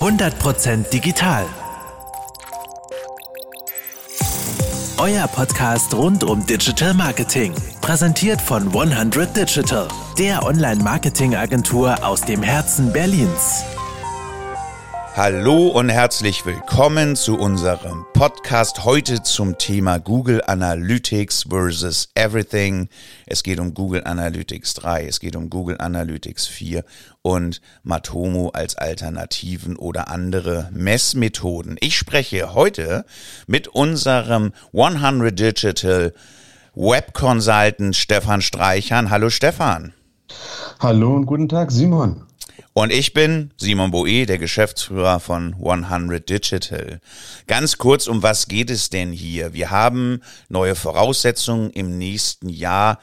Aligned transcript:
100% 0.00 0.90
digital. 0.90 1.46
Euer 4.98 5.26
Podcast 5.28 5.92
rund 5.94 6.24
um 6.24 6.44
Digital 6.46 6.94
Marketing. 6.94 7.54
Präsentiert 7.80 8.40
von 8.40 8.68
100 8.68 9.36
Digital, 9.36 9.88
der 10.18 10.44
Online-Marketing-Agentur 10.44 12.02
aus 12.04 12.20
dem 12.22 12.42
Herzen 12.42 12.92
Berlins. 12.92 13.64
Hallo 15.16 15.68
und 15.68 15.90
herzlich 15.90 16.44
willkommen 16.44 17.14
zu 17.14 17.38
unserem 17.38 18.04
Podcast 18.14 18.84
heute 18.84 19.22
zum 19.22 19.58
Thema 19.58 20.00
Google 20.00 20.42
Analytics 20.44 21.46
versus 21.50 22.08
Everything. 22.16 22.88
Es 23.24 23.44
geht 23.44 23.60
um 23.60 23.74
Google 23.74 24.02
Analytics 24.04 24.74
3, 24.74 25.06
es 25.06 25.20
geht 25.20 25.36
um 25.36 25.50
Google 25.50 25.76
Analytics 25.78 26.48
4 26.48 26.84
und 27.22 27.60
Matomo 27.84 28.48
als 28.48 28.74
Alternativen 28.74 29.76
oder 29.76 30.08
andere 30.08 30.68
Messmethoden. 30.72 31.76
Ich 31.78 31.96
spreche 31.96 32.52
heute 32.52 33.04
mit 33.46 33.68
unserem 33.68 34.50
100 34.76 35.38
Digital 35.38 36.12
Web 36.74 37.14
Consultant 37.14 37.94
Stefan 37.94 38.42
Streichern. 38.42 39.10
Hallo 39.10 39.30
Stefan. 39.30 39.94
Hallo 40.80 41.14
und 41.14 41.26
guten 41.26 41.48
Tag 41.48 41.70
Simon. 41.70 42.24
Und 42.76 42.92
ich 42.92 43.12
bin 43.12 43.52
Simon 43.56 43.92
Boe, 43.92 44.26
der 44.26 44.38
Geschäftsführer 44.38 45.20
von 45.20 45.54
100 45.54 46.28
Digital. 46.28 47.00
Ganz 47.46 47.78
kurz, 47.78 48.08
um 48.08 48.24
was 48.24 48.48
geht 48.48 48.68
es 48.68 48.90
denn 48.90 49.12
hier? 49.12 49.52
Wir 49.52 49.70
haben 49.70 50.20
neue 50.48 50.74
Voraussetzungen 50.74 51.70
im 51.70 51.98
nächsten 51.98 52.48
Jahr 52.48 52.98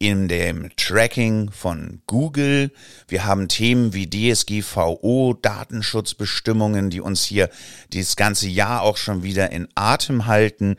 in 0.00 0.26
dem 0.26 0.70
Tracking 0.74 1.52
von 1.52 2.02
Google. 2.08 2.72
Wir 3.06 3.24
haben 3.24 3.46
Themen 3.46 3.94
wie 3.94 4.10
DSGVO, 4.10 5.38
Datenschutzbestimmungen, 5.40 6.90
die 6.90 7.00
uns 7.00 7.22
hier 7.22 7.48
dieses 7.92 8.16
ganze 8.16 8.48
Jahr 8.48 8.82
auch 8.82 8.96
schon 8.96 9.22
wieder 9.22 9.52
in 9.52 9.68
Atem 9.76 10.26
halten. 10.26 10.74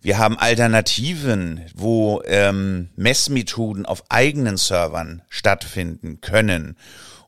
Wir 0.00 0.16
haben 0.16 0.38
Alternativen, 0.38 1.60
wo 1.74 2.22
ähm, 2.24 2.88
Messmethoden 2.96 3.84
auf 3.84 4.04
eigenen 4.08 4.56
Servern 4.56 5.20
stattfinden 5.28 6.22
können. 6.22 6.78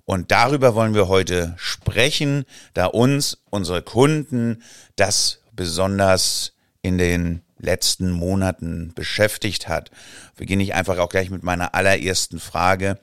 Und 0.06 0.30
darüber 0.30 0.76
wollen 0.76 0.94
wir 0.94 1.08
heute 1.08 1.54
sprechen, 1.58 2.44
da 2.74 2.86
uns 2.86 3.38
unsere 3.50 3.82
Kunden 3.82 4.62
das 4.94 5.40
besonders 5.52 6.52
in 6.80 6.96
den 6.96 7.42
letzten 7.58 8.12
Monaten 8.12 8.92
beschäftigt 8.94 9.66
hat. 9.66 9.90
Beginne 10.36 10.62
ich 10.62 10.74
einfach 10.74 10.98
auch 10.98 11.08
gleich 11.08 11.30
mit 11.30 11.42
meiner 11.42 11.74
allerersten 11.74 12.38
Frage. 12.38 13.00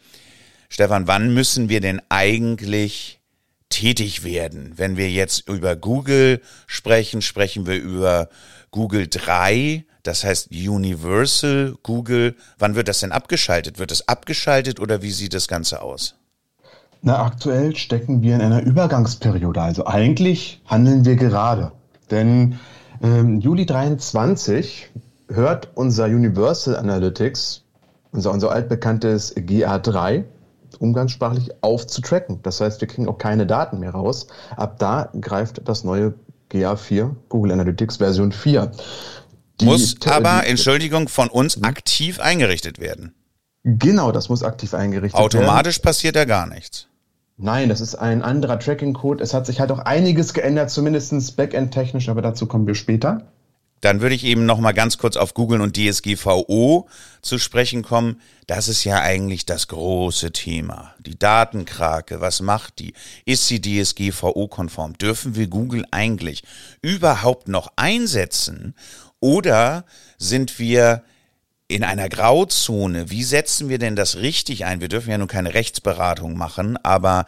Stefan, 0.70 1.06
wann 1.06 1.34
müssen 1.34 1.68
wir 1.68 1.82
denn 1.82 2.02
eigentlich 2.08 3.20
tätig 3.68 4.24
werden? 4.24 4.72
Wenn 4.78 4.96
wir 4.96 5.10
jetzt 5.12 5.50
über 5.50 5.76
Google 5.76 6.42
sprechen, 6.68 7.22
sprechen 7.22 7.68
wir 7.68 7.76
über 7.76 8.30
Google 8.72 9.10
3, 9.10 9.84
das 10.04 10.24
heißt 10.24 10.52
Universal 10.52 11.76
Google. 11.84 12.38
Wann 12.58 12.76
wird 12.76 12.88
das 12.88 13.02
denn 13.02 13.12
abgeschaltet? 13.12 13.78
Wird 13.78 13.92
es 13.92 14.08
abgeschaltet 14.08 14.80
oder 14.80 15.02
wie 15.02 15.12
sieht 15.12 15.34
das 15.34 15.50
Ganze 15.50 15.82
aus? 15.82 16.16
Na, 17.06 17.22
aktuell 17.22 17.76
stecken 17.76 18.22
wir 18.22 18.36
in 18.36 18.42
einer 18.42 18.64
Übergangsperiode. 18.64 19.62
Also 19.62 19.86
eigentlich 19.86 20.62
handeln 20.66 21.04
wir 21.04 21.18
gerade. 21.18 21.74
Denn 22.10 22.60
ähm, 23.02 23.42
Juli 23.42 23.66
23 23.66 24.90
hört 25.28 25.68
unser 25.76 26.06
Universal 26.06 26.78
Analytics, 26.78 27.66
unser, 28.14 28.32
unser 28.32 28.52
altbekanntes 28.52 29.36
GA3, 29.36 30.24
umgangssprachlich 30.80 31.52
auf 31.62 31.86
zu 31.88 32.00
tracken. 32.00 32.40
Das 32.42 32.62
heißt, 32.62 32.80
wir 32.80 32.88
kriegen 32.88 33.10
auch 33.10 33.18
keine 33.18 33.46
Daten 33.46 33.82
mehr 33.82 33.92
raus. 33.92 34.28
Ab 34.56 34.80
da 34.80 35.10
greift 35.20 35.62
das 35.66 35.84
neue 35.84 36.14
GA4, 36.52 37.12
Google 37.28 37.52
Analytics 37.52 37.98
Version 37.98 38.32
4. 38.32 38.72
Die 39.60 39.66
muss 39.66 39.98
aber, 40.06 40.48
Entschuldigung, 40.48 41.10
von 41.10 41.28
uns 41.28 41.58
hm? 41.58 41.66
aktiv 41.66 42.22
eingerichtet 42.22 42.80
werden. 42.80 43.14
Genau, 43.66 44.14
das 44.14 44.30
muss 44.30 44.42
aktiv 44.42 44.74
eingerichtet 44.74 45.20
Automatisch 45.20 45.34
werden. 45.34 45.50
Automatisch 45.50 45.80
passiert 45.80 46.16
da 46.16 46.24
gar 46.24 46.48
nichts. 46.48 46.88
Nein, 47.38 47.70
das 47.70 47.82
ist 47.82 47.96
ein 47.96 48.22
anderer 48.22 48.60
Tracking-Code. 48.60 49.24
Es 49.24 49.34
hat 49.34 49.46
sich 49.46 49.60
halt 49.60 49.72
auch 49.72 49.80
einiges 49.80 50.34
geändert, 50.34 50.70
zumindest 50.70 51.36
Backend-technisch, 51.36 52.10
aber 52.10 52.22
dazu 52.22 52.46
kommen 52.46 52.68
wir 52.68 52.76
später. 52.76 53.28
Dann 53.84 54.00
würde 54.00 54.16
ich 54.16 54.24
eben 54.24 54.46
noch 54.46 54.60
mal 54.60 54.72
ganz 54.72 54.98
kurz 54.98 55.18
auf 55.18 55.34
Google 55.34 55.60
und 55.60 55.76
DSGVO 55.76 56.88
zu 57.22 57.38
sprechen 57.38 57.84
kommen. 57.84 58.22
Das 58.48 58.70
ist 58.70 58.86
ja 58.86 59.02
eigentlich 59.02 59.46
das 59.46 59.68
große 59.68 60.32
Thema. 60.32 60.94
Die 61.00 61.20
Datenkrake, 61.20 62.22
was 62.22 62.42
macht 62.42 62.80
die? 62.80 62.94
Ist 63.26 63.48
sie 63.48 63.60
DSGVO-konform? 63.60 64.98
Dürfen 64.98 65.36
wir 65.36 65.48
Google 65.48 65.84
eigentlich 65.92 66.44
überhaupt 66.82 67.50
noch 67.50 67.74
einsetzen? 67.76 68.74
Oder 69.20 69.84
sind 70.18 70.60
wir 70.60 71.04
in 71.74 71.84
einer 71.84 72.08
Grauzone, 72.08 73.10
wie 73.10 73.24
setzen 73.24 73.68
wir 73.68 73.80
denn 73.80 73.96
das 73.96 74.18
richtig 74.18 74.64
ein? 74.66 74.80
Wir 74.80 74.90
dürfen 74.90 75.10
ja 75.10 75.18
nun 75.18 75.28
keine 75.28 75.56
Rechtsberatung 75.56 76.38
machen, 76.38 76.78
aber 76.84 77.26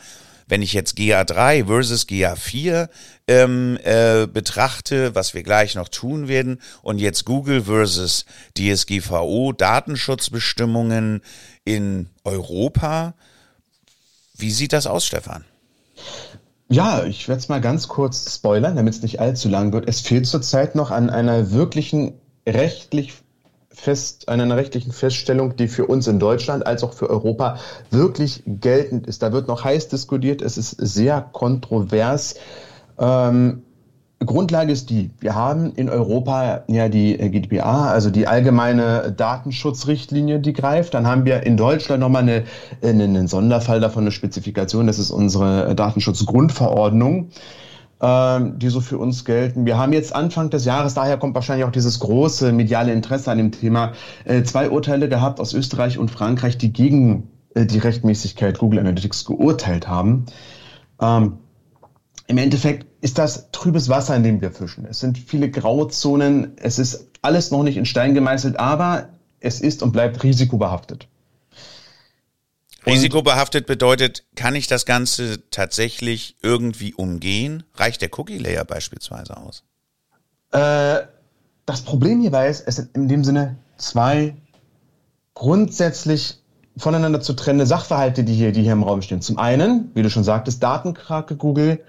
wenn 0.47 0.61
ich 0.61 0.73
jetzt 0.73 0.99
GA3 0.99 1.65
versus 1.65 2.07
GA4 2.07 2.89
ähm, 3.27 3.79
äh, 3.83 4.27
betrachte, 4.27 5.15
was 5.15 5.33
wir 5.33 5.41
gleich 5.41 5.73
noch 5.73 5.89
tun 5.89 6.27
werden, 6.27 6.61
und 6.83 6.99
jetzt 6.99 7.25
Google 7.25 7.63
versus 7.63 8.25
DSGVO, 8.55 9.51
Datenschutzbestimmungen 9.51 11.23
in 11.63 12.09
Europa, 12.23 13.15
wie 14.37 14.51
sieht 14.51 14.73
das 14.73 14.85
aus, 14.85 15.07
Stefan? 15.07 15.43
Ja, 16.69 17.03
ich 17.03 17.27
werde 17.27 17.39
es 17.39 17.49
mal 17.49 17.61
ganz 17.61 17.87
kurz 17.87 18.35
spoilern, 18.35 18.75
damit 18.75 18.93
es 18.93 19.01
nicht 19.01 19.19
allzu 19.19 19.49
lang 19.49 19.73
wird. 19.73 19.89
Es 19.89 20.01
fehlt 20.01 20.27
zurzeit 20.27 20.75
noch 20.75 20.91
an 20.91 21.09
einer 21.09 21.49
wirklichen 21.49 22.13
rechtlich 22.47 23.13
fest, 23.75 24.29
einer 24.29 24.55
rechtlichen 24.55 24.91
Feststellung, 24.91 25.55
die 25.55 25.67
für 25.67 25.85
uns 25.85 26.07
in 26.07 26.19
Deutschland 26.19 26.65
als 26.65 26.83
auch 26.83 26.93
für 26.93 27.09
Europa 27.09 27.57
wirklich 27.91 28.43
geltend 28.45 29.07
ist. 29.07 29.21
Da 29.21 29.31
wird 29.31 29.47
noch 29.47 29.63
heiß 29.63 29.89
diskutiert, 29.89 30.41
es 30.41 30.57
ist 30.57 30.71
sehr 30.71 31.21
kontrovers. 31.21 32.35
Ähm, 32.97 33.63
Grundlage 34.25 34.71
ist 34.71 34.89
die, 34.89 35.11
wir 35.19 35.35
haben 35.35 35.73
in 35.73 35.89
Europa 35.89 36.63
ja 36.67 36.89
die 36.89 37.17
GDPR, 37.17 37.91
also 37.91 38.09
die 38.09 38.27
allgemeine 38.27 39.13
Datenschutzrichtlinie, 39.15 40.39
die 40.39 40.53
greift. 40.53 40.93
Dann 40.93 41.05
haben 41.05 41.25
wir 41.25 41.43
in 41.43 41.57
Deutschland 41.57 41.99
nochmal 41.99 42.23
eine, 42.23 42.43
einen 42.81 43.27
Sonderfall 43.27 43.79
davon, 43.79 44.03
eine 44.03 44.11
Spezifikation, 44.11 44.87
das 44.87 44.99
ist 44.99 45.11
unsere 45.11 45.75
Datenschutzgrundverordnung. 45.75 47.29
Ähm, 48.01 48.59
die 48.59 48.67
so 48.67 48.81
für 48.81 48.97
uns 48.97 49.23
gelten. 49.23 49.65
Wir 49.65 49.77
haben 49.77 49.93
jetzt 49.93 50.13
Anfang 50.13 50.49
des 50.49 50.65
Jahres, 50.65 50.95
daher 50.95 51.15
kommt 51.15 51.33
wahrscheinlich 51.33 51.65
auch 51.65 51.71
dieses 51.71 52.01
große 52.01 52.51
mediale 52.51 52.91
Interesse 52.91 53.31
an 53.31 53.37
dem 53.37 53.53
Thema, 53.53 53.93
äh, 54.25 54.43
zwei 54.43 54.69
Urteile 54.69 55.07
gehabt 55.07 55.39
aus 55.39 55.53
Österreich 55.53 55.97
und 55.97 56.11
Frankreich, 56.11 56.57
die 56.57 56.73
gegen 56.73 57.29
äh, 57.53 57.65
die 57.65 57.79
Rechtmäßigkeit 57.79 58.59
Google 58.59 58.79
Analytics 58.79 59.23
geurteilt 59.23 59.87
haben. 59.87 60.25
Ähm, 60.99 61.37
Im 62.27 62.37
Endeffekt 62.37 62.85
ist 62.99 63.17
das 63.17 63.49
trübes 63.53 63.87
Wasser, 63.87 64.13
in 64.17 64.23
dem 64.23 64.41
wir 64.41 64.51
fischen. 64.51 64.85
Es 64.85 64.99
sind 64.99 65.17
viele 65.17 65.49
Grauzonen, 65.49 66.51
es 66.57 66.79
ist 66.79 67.07
alles 67.21 67.51
noch 67.51 67.63
nicht 67.63 67.77
in 67.77 67.85
Stein 67.85 68.13
gemeißelt, 68.13 68.59
aber 68.59 69.07
es 69.39 69.61
ist 69.61 69.81
und 69.81 69.93
bleibt 69.93 70.21
risikobehaftet. 70.21 71.07
Risikobehaftet 72.85 73.65
bedeutet, 73.65 74.23
kann 74.35 74.55
ich 74.55 74.67
das 74.67 74.85
Ganze 74.85 75.49
tatsächlich 75.49 76.35
irgendwie 76.41 76.93
umgehen? 76.93 77.63
Reicht 77.75 78.01
der 78.01 78.09
Cookie-Layer 78.17 78.65
beispielsweise 78.65 79.37
aus? 79.37 79.63
Äh, 80.51 81.01
das 81.65 81.81
Problem 81.81 82.21
hierbei 82.21 82.47
ist, 82.47 82.63
es 82.67 82.75
sind 82.75 82.95
in 82.95 83.07
dem 83.07 83.23
Sinne 83.23 83.57
zwei 83.77 84.35
grundsätzlich 85.33 86.39
voneinander 86.77 87.21
zu 87.21 87.33
trennende 87.33 87.65
Sachverhalte, 87.65 88.23
die 88.23 88.33
hier, 88.33 88.51
die 88.51 88.61
hier 88.61 88.73
im 88.73 88.83
Raum 88.83 89.01
stehen. 89.01 89.21
Zum 89.21 89.37
einen, 89.37 89.91
wie 89.93 90.03
du 90.03 90.09
schon 90.09 90.23
sagtest, 90.23 90.61
Datenkrake 90.61 91.35
Google. 91.35 91.83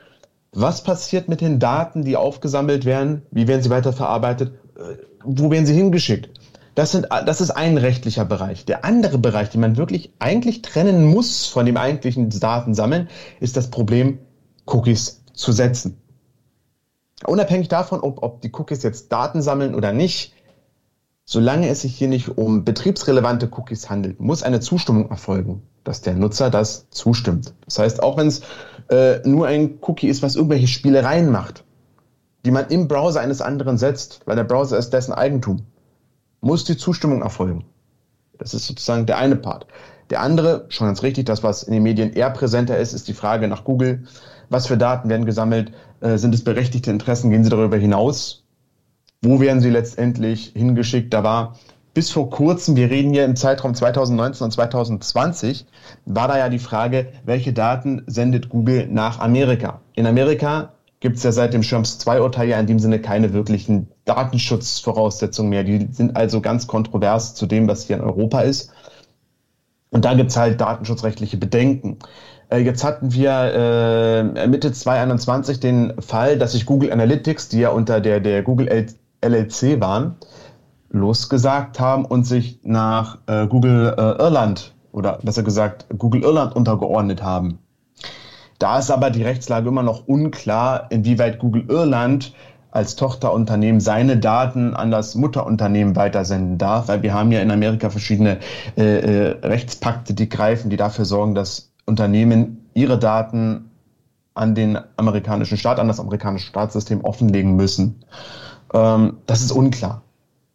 Was 0.53 0.83
passiert 0.83 1.29
mit 1.29 1.41
den 1.41 1.59
Daten, 1.59 2.05
die 2.05 2.17
aufgesammelt 2.17 2.85
werden? 2.85 3.23
Wie 3.31 3.47
werden 3.49 3.63
sie 3.63 3.71
weiterverarbeitet? 3.71 4.55
Äh, 4.77 4.97
wo 5.25 5.51
werden 5.51 5.67
sie 5.67 5.75
hingeschickt? 5.75 6.31
Das, 6.77 6.93
sind, 6.93 7.09
das 7.11 7.41
ist 7.41 7.53
ein 7.53 7.79
rechtlicher 7.79 8.27
Bereich. 8.27 8.67
Der 8.67 8.85
andere 8.85 9.17
Bereich, 9.17 9.49
den 9.49 9.63
man 9.63 9.79
wirklich 9.79 10.13
eigentlich 10.19 10.61
trennen 10.61 11.07
muss 11.07 11.47
von 11.47 11.65
dem 11.65 11.79
eigentlichen 11.79 12.29
Datensammeln, 12.29 13.09
ist 13.41 13.57
das 13.57 13.71
Problem, 13.71 14.19
Cookies 14.67 15.25
zu 15.33 15.53
setzen. 15.53 15.97
Unabhängig 17.25 17.69
davon, 17.69 18.01
ob, 18.01 18.23
ob 18.23 18.43
die 18.43 18.53
Cookies 18.53 18.83
jetzt 18.83 19.11
Daten 19.11 19.41
sammeln 19.41 19.75
oder 19.75 19.95
nicht, 19.95 20.35
solange 21.25 21.71
es 21.71 21.81
sich 21.81 21.97
hier 21.97 22.09
nicht 22.09 22.37
um 22.37 22.67
betriebsrelevante 22.67 23.49
Cookies 23.53 23.89
handelt, 23.89 24.21
muss 24.21 24.43
eine 24.43 24.61
Zustimmung 24.61 25.09
erfolgen, 25.09 25.63
dass 25.83 26.03
der 26.03 26.13
Nutzer 26.13 26.51
das 26.51 26.91
zustimmt. 26.91 27.55
Das 27.65 27.79
heißt, 27.79 28.03
auch 28.03 28.19
wenn 28.19 28.27
es 28.27 28.43
äh, 28.91 29.27
nur 29.27 29.47
ein 29.47 29.79
Cookie 29.81 30.09
ist, 30.09 30.23
was 30.23 30.37
irgendwelche 30.37 30.69
Spielereien 30.69 31.31
macht, 31.31 31.65
die 32.45 32.51
man 32.51 32.67
im 32.69 32.87
Browser 32.87 33.23
eines 33.23 33.41
anderen 33.41 33.79
setzt, 33.79 34.21
weil 34.27 34.37
der 34.37 34.45
Browser 34.45 34.77
ist 34.77 34.91
dessen 34.91 35.15
Eigentum, 35.15 35.63
muss 36.47 36.65
die 36.65 36.77
Zustimmung 36.77 37.23
erfolgen. 37.23 37.65
Das 38.39 38.55
ist 38.55 38.67
sozusagen 38.67 39.07
der 39.07 39.19
eine 39.19 39.37
Part. 39.37 39.67
Der 40.11 40.21
andere, 40.21 40.67
schon 40.69 40.87
ganz 40.87 41.03
richtig, 41.03 41.27
das, 41.27 41.43
was 41.43 41.65
in 41.65 41.73
den 41.73 41.83
Medien 41.83 42.13
eher 42.13 42.31
präsenter 42.31 42.79
ist, 42.79 42.93
ist 42.93 43.09
die 43.09 43.13
Frage 43.13 43.49
nach 43.49 43.65
Google. 43.65 44.05
Was 44.49 44.69
für 44.69 44.77
Daten 44.77 45.09
werden 45.09 45.27
gesammelt? 45.27 45.73
Äh, 46.01 46.17
sind 46.19 46.35
es 46.35 46.45
berechtigte 46.45 46.91
Interessen? 46.91 47.31
Gehen 47.31 47.43
sie 47.43 47.51
darüber 47.51 47.77
hinaus? 47.77 48.45
Wo 49.23 49.41
werden 49.41 49.61
sie 49.61 49.71
letztendlich 49.71 50.53
hingeschickt? 50.55 51.13
Da 51.13 51.25
war 51.25 51.57
bis 51.95 52.13
vor 52.13 52.31
kurzem, 52.31 52.77
wir 52.77 52.91
reden 52.91 53.13
hier 53.13 53.25
im 53.25 53.35
Zeitraum 53.35 53.75
2019 53.75 54.45
und 54.45 54.51
2020, 54.53 55.67
war 56.05 56.29
da 56.29 56.39
ja 56.39 56.49
die 56.49 56.59
Frage, 56.59 57.09
welche 57.25 57.53
Daten 57.53 58.05
sendet 58.07 58.51
Google 58.51 58.87
nach 58.89 59.19
Amerika? 59.19 59.81
In 59.95 60.07
Amerika 60.07 60.75
gibt 61.01 61.17
es 61.17 61.23
ja 61.23 61.33
seit 61.33 61.55
dem 61.55 61.63
Schirms 61.63 61.99
2-Urteil 61.99 62.49
ja 62.49 62.61
in 62.61 62.67
dem 62.67 62.79
Sinne 62.79 63.01
keine 63.01 63.33
wirklichen 63.33 63.89
Datenschutzvoraussetzungen 64.07 65.51
mehr. 65.51 65.65
Die 65.65 65.89
sind 65.93 66.17
also 66.17 66.41
ganz 66.41 66.67
kontrovers 66.67 67.35
zu 67.35 67.47
dem, 67.47 67.69
was 67.69 67.85
hier 67.85 67.97
in 67.97 68.03
Europa 68.03 68.41
ist. 68.41 68.73
Und 69.91 70.05
da 70.05 70.15
gibt 70.15 70.31
es 70.31 70.37
halt 70.37 70.61
datenschutzrechtliche 70.61 71.37
Bedenken. 71.37 71.99
Äh, 72.49 72.59
jetzt 72.59 72.85
hatten 72.85 73.13
wir 73.13 73.31
äh, 74.37 74.47
Mitte 74.47 74.73
2021 74.73 75.61
den 75.61 76.01
Fall, 76.01 76.39
dass 76.39 76.53
sich 76.53 76.67
Google 76.67 76.93
Analytics, 76.93 77.49
die 77.49 77.61
ja 77.61 77.71
unter 77.71 78.01
der, 78.01 78.21
der 78.21 78.43
Google 78.43 78.87
LLC 79.25 79.81
waren, 79.81 80.17
losgesagt 80.91 81.81
haben 81.81 82.05
und 82.05 82.25
sich 82.25 82.61
nach 82.63 83.19
äh, 83.27 83.47
Google 83.47 83.95
äh, 83.97 84.23
Irland 84.23 84.75
oder 84.93 85.19
besser 85.23 85.43
gesagt 85.43 85.87
Google 85.99 86.23
Irland 86.23 86.55
untergeordnet 86.55 87.23
haben. 87.23 87.59
Da 88.59 88.79
ist 88.79 88.91
aber 88.91 89.11
die 89.11 89.23
Rechtslage 89.23 89.69
immer 89.69 89.83
noch 89.83 90.07
unklar, 90.07 90.87
inwieweit 90.91 91.39
Google 91.39 91.67
Irland 91.69 92.33
als 92.77 92.95
Tochterunternehmen 92.95 93.81
seine 93.81 94.19
Daten 94.19 94.75
an 94.75 94.91
das 94.91 95.15
Mutterunternehmen 95.15 95.97
weitersenden 95.97 96.59
darf, 96.59 96.89
weil 96.89 97.03
wir 97.03 97.15
haben 97.15 97.33
ja 97.33 97.41
in 97.41 97.51
Amerika 97.51 97.89
verschiedene 97.89 98.39
äh, 98.77 98.83
äh, 98.83 99.29
Rechtspakte, 99.43 100.13
die 100.13 100.29
greifen, 100.29 100.69
die 100.69 100.77
dafür 100.77 101.07
sorgen, 101.07 101.35
dass 101.35 101.73
Unternehmen 101.87 102.69
ihre 102.75 102.99
Daten 102.99 103.71
an 104.35 104.55
den 104.55 104.79
amerikanischen 104.99 105.57
Staat, 105.57 105.81
an 105.81 105.89
das 105.89 105.99
amerikanische 105.99 106.49
Staatssystem 106.49 107.01
offenlegen 107.03 107.57
müssen. 107.57 108.05
Ähm, 108.75 109.17
das 109.25 109.41
ist 109.41 109.53
unklar. 109.53 110.03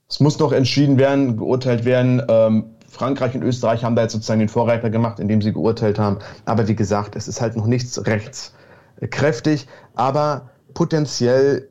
Es 0.07 0.19
muss 0.19 0.37
noch 0.37 0.51
entschieden 0.51 0.99
werden, 0.99 1.37
geurteilt 1.37 1.85
werden. 1.85 2.21
Ähm, 2.29 2.65
Frankreich 2.87 3.33
und 3.33 3.41
Österreich 3.41 3.83
haben 3.83 3.95
da 3.95 4.03
jetzt 4.03 4.11
sozusagen 4.11 4.41
den 4.41 4.49
Vorreiter 4.49 4.91
gemacht, 4.91 5.19
indem 5.19 5.41
sie 5.41 5.53
geurteilt 5.53 5.97
haben. 5.97 6.19
Aber 6.45 6.67
wie 6.67 6.75
gesagt, 6.75 7.15
es 7.15 7.27
ist 7.27 7.41
halt 7.41 7.55
noch 7.55 7.65
nichts 7.65 8.05
rechtskräftig. 8.05 9.65
Aber 9.95 10.51
potenziell 10.75 11.70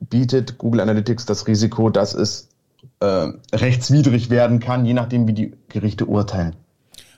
bietet 0.00 0.58
Google 0.58 0.80
Analytics 0.80 1.26
das 1.26 1.46
Risiko, 1.46 1.90
dass 1.90 2.14
es 2.14 2.48
äh, 3.00 3.28
rechtswidrig 3.52 4.30
werden 4.30 4.60
kann, 4.60 4.86
je 4.86 4.94
nachdem, 4.94 5.26
wie 5.26 5.32
die 5.32 5.52
Gerichte 5.68 6.06
urteilen. 6.06 6.56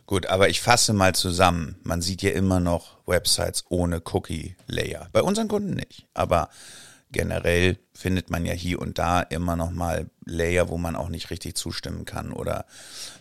Gut, 0.06 0.26
aber 0.26 0.48
ich 0.48 0.62
fasse 0.62 0.94
mal 0.94 1.14
zusammen. 1.14 1.76
Man 1.82 2.00
sieht 2.00 2.22
ja 2.22 2.30
immer 2.30 2.60
noch 2.60 2.96
Websites 3.06 3.64
ohne 3.68 4.00
Cookie-Layer. 4.02 5.08
Bei 5.12 5.22
unseren 5.22 5.48
Kunden 5.48 5.74
nicht. 5.74 6.06
Aber 6.14 6.48
generell 7.12 7.78
findet 7.92 8.30
man 8.30 8.46
ja 8.46 8.54
hier 8.54 8.80
und 8.80 8.98
da 8.98 9.20
immer 9.20 9.54
noch 9.54 9.70
mal 9.70 10.08
Layer, 10.24 10.70
wo 10.70 10.78
man 10.78 10.96
auch 10.96 11.10
nicht 11.10 11.30
richtig 11.30 11.56
zustimmen 11.56 12.06
kann 12.06 12.32
oder 12.32 12.64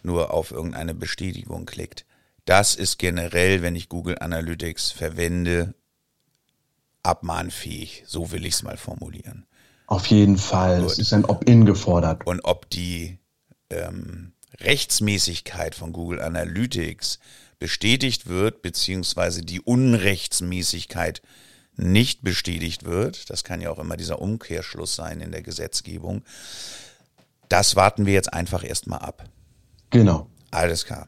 nur 0.02 0.34
auf 0.34 0.52
irgendeine 0.52 0.94
Bestätigung 0.94 1.66
klickt. 1.66 2.06
Das 2.46 2.76
ist 2.76 2.98
generell, 2.98 3.62
wenn 3.62 3.76
ich 3.76 3.90
Google 3.90 4.20
Analytics 4.20 4.92
verwende, 4.92 5.74
abmahnfähig. 7.08 8.04
So 8.06 8.32
will 8.32 8.46
ich 8.46 8.56
es 8.56 8.64
mal 8.64 8.78
formulieren. 8.78 9.46
Auf 9.88 10.08
jeden 10.08 10.38
Fall. 10.38 10.84
Es 10.84 11.00
ist 11.00 11.14
ein 11.14 11.26
Opt-in 11.26 11.66
gefordert. 11.66 12.28
Und 12.28 12.42
ob 12.44 12.70
die 12.70 13.18
ähm, 13.70 14.34
Rechtsmäßigkeit 14.60 15.76
von 15.76 15.94
Google 15.94 16.20
Analytics 16.20 17.20
bestätigt 17.58 18.28
wird, 18.28 18.62
beziehungsweise 18.62 19.42
die 19.42 19.62
Unrechtsmäßigkeit 19.62 21.22
nicht 21.76 22.24
bestätigt 22.24 22.84
wird, 22.84 23.30
das 23.30 23.44
kann 23.44 23.62
ja 23.62 23.70
auch 23.70 23.80
immer 23.80 23.98
dieser 23.98 24.22
Umkehrschluss 24.22 24.96
sein 24.96 25.22
in 25.22 25.32
der 25.32 25.42
Gesetzgebung, 25.42 26.24
das 27.50 27.76
warten 27.76 28.06
wir 28.06 28.14
jetzt 28.14 28.34
einfach 28.34 28.64
erstmal 28.64 29.00
ab. 29.00 29.24
Genau. 29.90 30.28
Alles 30.52 30.86
klar. 30.86 31.08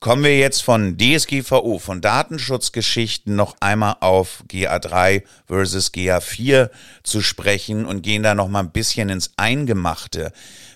Kommen 0.00 0.22
wir 0.22 0.38
jetzt 0.38 0.62
von 0.62 0.96
DSGVO, 0.96 1.80
von 1.80 2.00
Datenschutzgeschichten 2.00 3.34
noch 3.34 3.56
einmal 3.58 3.96
auf 3.98 4.44
GA3 4.48 5.24
versus 5.46 5.92
GA4 5.92 6.70
zu 7.02 7.20
sprechen 7.20 7.84
und 7.84 8.02
gehen 8.02 8.22
da 8.22 8.36
noch 8.36 8.46
mal 8.46 8.60
ein 8.60 8.70
bisschen 8.70 9.08
ins 9.08 9.32
Eingemachte. 9.36 10.30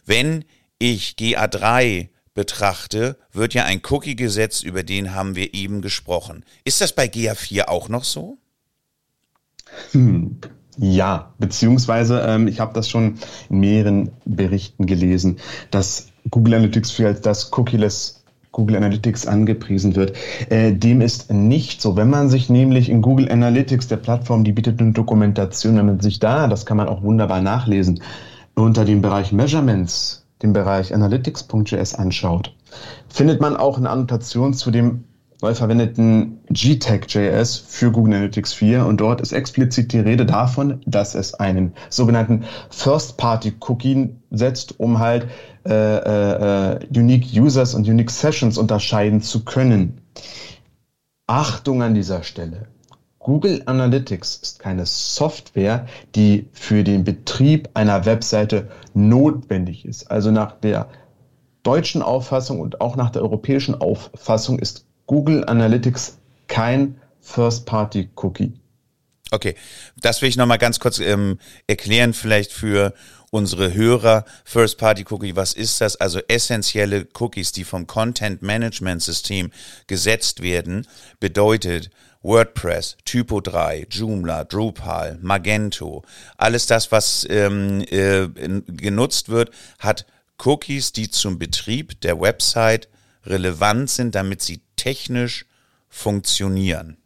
Wenn 0.05 0.45
ich 0.81 1.15
GA3 1.17 2.09
betrachte, 2.35 3.17
wird 3.33 3.55
ja 3.55 3.65
ein 3.65 3.81
Cookie-Gesetz, 3.89 4.63
über 4.63 4.83
den 4.83 5.15
haben 5.15 5.37
wir 5.37 5.55
eben 5.55 5.83
gesprochen. 5.83 6.45
Ist 6.65 6.81
das 6.81 6.93
bei 6.93 7.07
GA4 7.07 7.69
auch 7.69 7.89
noch 7.89 8.03
so? 8.03 8.39
Hm. 9.93 10.39
Ja, 10.79 11.33
beziehungsweise 11.39 12.23
ähm, 12.23 12.49
ich 12.49 12.59
habe 12.59 12.73
das 12.73 12.89
schon 12.89 13.19
in 13.51 13.61
mehreren 13.61 14.11
Berichten 14.25 14.87
gelesen, 14.87 15.39
dass 15.71 16.09
Google 16.31 16.55
Analytics 16.55 16.91
für 16.91 17.15
das 17.15 17.53
Cookieless 17.53 18.22
Google 18.53 18.77
Analytics 18.77 19.27
angepriesen 19.27 19.97
wird. 19.97 20.13
Äh, 20.51 20.73
dem 20.73 21.01
ist 21.01 21.33
nicht 21.33 21.81
so. 21.81 21.97
Wenn 21.97 22.11
man 22.11 22.29
sich 22.29 22.49
nämlich 22.49 22.89
in 22.89 23.03
Google 23.03 23.31
Analytics, 23.31 23.89
der 23.89 23.97
Plattform, 23.97 24.45
die 24.45 24.53
bietet 24.53 24.81
eine 24.81 24.93
Dokumentation, 24.93 25.77
wenn 25.77 25.87
man 25.87 26.01
sich 26.01 26.21
da, 26.21 26.47
das 26.47 26.67
kann 26.67 26.77
man 26.77 26.89
auch 26.89 27.03
wunderbar 27.03 27.41
nachlesen, 27.41 28.03
unter 28.55 28.85
dem 28.85 29.01
Bereich 29.03 29.33
Measurements, 29.33 30.27
den 30.43 30.53
Bereich 30.53 30.95
Analytics.js 30.95 31.95
anschaut, 31.95 32.55
findet 33.09 33.41
man 33.41 33.57
auch 33.57 33.79
eine 33.79 33.91
Annotation 33.91 34.55
zu 34.55 34.71
dem 34.71 35.05
neu 35.43 35.55
verwendeten 35.55 36.39
GTAG.js 36.51 37.57
für 37.57 37.91
Google 37.91 38.15
Analytics 38.15 38.53
4 38.53 38.87
und 38.87 39.01
dort 39.01 39.21
ist 39.21 39.33
explizit 39.33 39.93
die 39.93 39.99
Rede 39.99 40.25
davon, 40.25 40.81
dass 40.87 41.17
es 41.17 41.35
einen 41.35 41.73
sogenannten 41.91 42.45
First-Party-Cookie 42.71 44.11
setzt, 44.31 44.79
um 44.79 45.01
halt 45.01 45.27
äh, 45.65 46.73
äh, 46.75 46.87
Unique 46.95 47.33
Users 47.33 47.75
und 47.75 47.89
Unique 47.89 48.11
Sessions 48.11 48.59
unterscheiden 48.59 49.23
zu 49.23 49.45
können. 49.45 50.01
Achtung 51.27 51.83
an 51.83 51.95
dieser 51.95 52.23
Stelle. 52.23 52.67
Google 53.19 53.63
Analytics 53.67 54.37
ist 54.43 54.59
keine 54.59 54.85
Software, 54.85 55.87
die 56.17 56.49
für 56.53 56.83
den 56.83 57.05
Betrieb 57.05 57.71
einer 57.75 58.05
Webseite 58.05 58.69
notwendig 58.95 59.85
ist. 59.85 60.11
Also 60.11 60.33
nach 60.33 60.53
der 60.53 60.89
deutschen 61.63 62.03
Auffassung 62.03 62.59
und 62.59 62.81
auch 62.81 62.97
nach 62.97 63.11
der 63.11 63.23
europäischen 63.23 63.81
Auffassung 63.81 64.59
ist 64.59 64.87
Google 65.07 65.45
Analytics 65.45 66.19
kein 66.49 66.97
First-Party-Cookie. 67.21 68.55
Okay, 69.33 69.55
das 69.97 70.21
will 70.21 70.29
ich 70.29 70.37
nochmal 70.37 70.59
ganz 70.59 70.79
kurz 70.79 70.99
ähm, 70.99 71.39
erklären, 71.67 72.13
vielleicht 72.13 72.53
für 72.53 72.93
unsere 73.31 73.73
Hörer. 73.73 74.27
First-Party-Cookie, 74.45 75.37
was 75.37 75.55
ist 75.55 75.81
das? 75.81 75.97
Also 75.97 76.21
essentielle 76.29 77.09
Cookies, 77.19 77.51
die 77.51 77.65
vom 77.65 77.87
Content-Management-System 77.87 79.51
gesetzt 79.87 80.43
werden, 80.43 80.87
bedeutet 81.19 81.89
WordPress, 82.21 82.99
Typo 83.07 83.41
3, 83.41 83.87
Joomla, 83.91 84.45
Drupal, 84.45 85.19
Magento, 85.23 86.05
alles 86.37 86.67
das, 86.67 86.93
was 86.93 87.27
ähm, 87.31 87.81
äh, 87.89 88.29
genutzt 88.67 89.31
wird, 89.31 89.51
hat 89.79 90.05
Cookies, 90.45 90.93
die 90.93 91.11
zum 91.11 91.39
Betrieb 91.39 92.03
der 92.03 92.21
Website 92.21 92.91
relevant 93.25 93.89
sind, 93.89 94.15
damit 94.15 94.43
sie 94.43 94.61
technisch 94.77 95.47
funktionieren. 95.89 96.99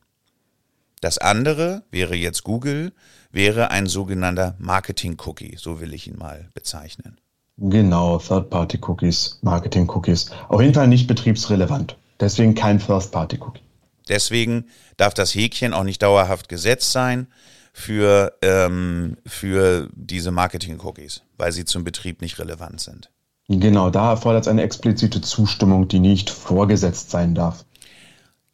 Das 1.01 1.19
andere 1.19 1.83
wäre 1.91 2.15
jetzt 2.15 2.43
Google, 2.43 2.93
wäre 3.31 3.71
ein 3.71 3.87
sogenannter 3.87 4.55
Marketing-Cookie, 4.59 5.57
so 5.59 5.81
will 5.81 5.93
ich 5.93 6.09
ihn 6.09 6.17
mal 6.17 6.49
bezeichnen. 6.55 7.21
Genau, 7.59 8.19
Third-Party-Cookies, 8.19 9.39
Marketing-Cookies. 9.43 10.31
Auf 10.49 10.61
jeden 10.61 10.75
Fall 10.75 10.89
nicht 10.89 11.07
betriebsrelevant. 11.07 11.97
Deswegen 12.21 12.55
kein 12.55 12.81
First-Party-Cookie. 12.81 13.63
Deswegen 14.09 14.67
darf 14.97 15.15
das 15.15 15.35
Häkchen 15.35 15.75
auch 15.75 15.85
nicht 15.85 16.03
dauerhaft 16.03 16.49
gesetzt 16.49 16.93
sein 16.93 17.27
für, 17.73 18.33
ähm, 18.43 19.17
für 19.27 19.89
diese 19.95 20.31
Marketing-Cookies, 20.31 21.23
weil 21.37 21.53
sie 21.53 21.65
zum 21.65 21.85
Betrieb 21.85 22.21
nicht 22.23 22.39
relevant 22.39 22.81
sind. 22.81 23.11
Genau, 23.49 23.91
da 23.91 24.11
erfordert 24.11 24.45
es 24.45 24.49
eine 24.49 24.63
explizite 24.63 25.21
Zustimmung, 25.21 25.87
die 25.89 26.01
nicht 26.01 26.31
vorgesetzt 26.31 27.11
sein 27.11 27.35
darf. 27.35 27.65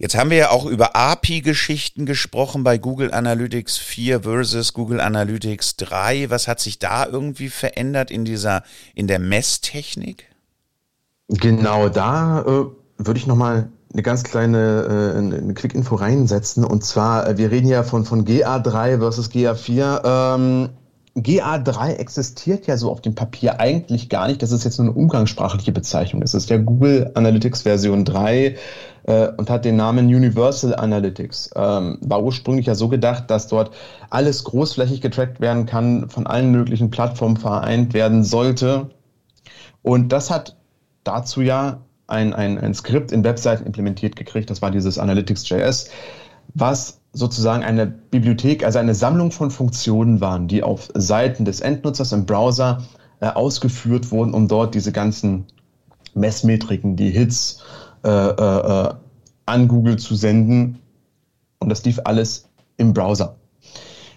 Jetzt 0.02 0.18
haben 0.18 0.30
wir 0.30 0.36
ja 0.36 0.50
auch 0.50 0.66
über 0.66 0.96
API-Geschichten 0.96 2.06
gesprochen 2.06 2.64
bei 2.64 2.76
Google 2.76 3.14
Analytics 3.14 3.78
4 3.78 4.22
versus 4.22 4.72
Google 4.72 5.00
Analytics 5.00 5.76
3. 5.76 6.28
Was 6.28 6.48
hat 6.48 6.58
sich 6.58 6.80
da 6.80 7.06
irgendwie 7.06 7.48
verändert 7.48 8.10
in 8.10 8.24
dieser, 8.24 8.64
in 8.96 9.06
der 9.06 9.20
Messtechnik? 9.20 10.24
Genau, 11.28 11.88
da 11.88 12.40
äh, 12.40 12.64
würde 12.98 13.18
ich 13.20 13.28
nochmal 13.28 13.68
eine 13.92 14.02
ganz 14.02 14.24
kleine 14.24 15.14
äh, 15.14 15.18
eine 15.18 15.54
Quick-Info 15.54 15.94
reinsetzen. 15.94 16.64
Und 16.64 16.82
zwar, 16.82 17.28
äh, 17.28 17.38
wir 17.38 17.52
reden 17.52 17.68
ja 17.68 17.84
von, 17.84 18.04
von 18.04 18.24
GA3 18.24 18.98
versus 18.98 19.30
GA4. 19.30 20.34
Ähm, 20.34 20.70
GA3 21.14 21.96
existiert 21.96 22.66
ja 22.66 22.76
so 22.76 22.90
auf 22.90 23.02
dem 23.02 23.14
Papier 23.14 23.60
eigentlich 23.60 24.08
gar 24.08 24.26
nicht. 24.26 24.42
Das 24.42 24.50
ist 24.50 24.64
jetzt 24.64 24.78
nur 24.78 24.88
eine 24.88 24.96
umgangssprachliche 24.96 25.70
Bezeichnung. 25.70 26.22
Es 26.22 26.34
ist 26.34 26.50
der 26.50 26.58
Google 26.58 27.12
Analytics 27.14 27.62
Version 27.62 28.04
3 28.04 28.56
äh, 29.04 29.28
und 29.28 29.50
hat 29.50 29.64
den 29.64 29.76
Namen 29.76 30.06
Universal 30.06 30.74
Analytics. 30.74 31.50
Ähm, 31.56 31.98
war 32.00 32.22
ursprünglich 32.22 32.66
ja 32.66 32.74
so 32.74 32.88
gedacht, 32.88 33.30
dass 33.30 33.48
dort 33.48 33.74
alles 34.10 34.44
großflächig 34.44 35.00
getrackt 35.00 35.40
werden 35.40 35.66
kann, 35.66 36.08
von 36.08 36.26
allen 36.26 36.50
möglichen 36.50 36.90
Plattformen 36.90 37.36
vereint 37.36 37.94
werden 37.94 38.24
sollte. 38.24 38.90
Und 39.82 40.10
das 40.10 40.30
hat 40.30 40.56
dazu 41.04 41.42
ja 41.42 41.80
ein, 42.06 42.32
ein, 42.34 42.58
ein 42.58 42.74
Skript 42.74 43.12
in 43.12 43.24
Webseiten 43.24 43.66
implementiert 43.66 44.16
gekriegt. 44.16 44.50
Das 44.50 44.62
war 44.62 44.70
dieses 44.70 44.98
Analytics.js, 44.98 45.90
was 46.54 47.00
sozusagen 47.12 47.62
eine 47.62 47.86
Bibliothek, 47.86 48.64
also 48.64 48.78
eine 48.78 48.94
Sammlung 48.94 49.32
von 49.32 49.50
Funktionen 49.50 50.20
waren, 50.20 50.48
die 50.48 50.62
auf 50.62 50.88
Seiten 50.94 51.44
des 51.44 51.60
Endnutzers 51.60 52.12
im 52.12 52.26
Browser 52.26 52.82
äh, 53.20 53.26
ausgeführt 53.26 54.10
wurden, 54.10 54.34
um 54.34 54.48
dort 54.48 54.74
diese 54.74 54.92
ganzen 54.92 55.46
Messmetriken, 56.14 56.96
die 56.96 57.10
Hits 57.10 57.62
äh, 58.04 58.08
äh, 58.08 58.88
äh, 58.88 58.94
an 59.46 59.68
Google 59.68 59.98
zu 59.98 60.14
senden. 60.14 60.78
Und 61.58 61.68
das 61.68 61.84
lief 61.84 62.00
alles 62.04 62.48
im 62.76 62.92
Browser. 62.92 63.36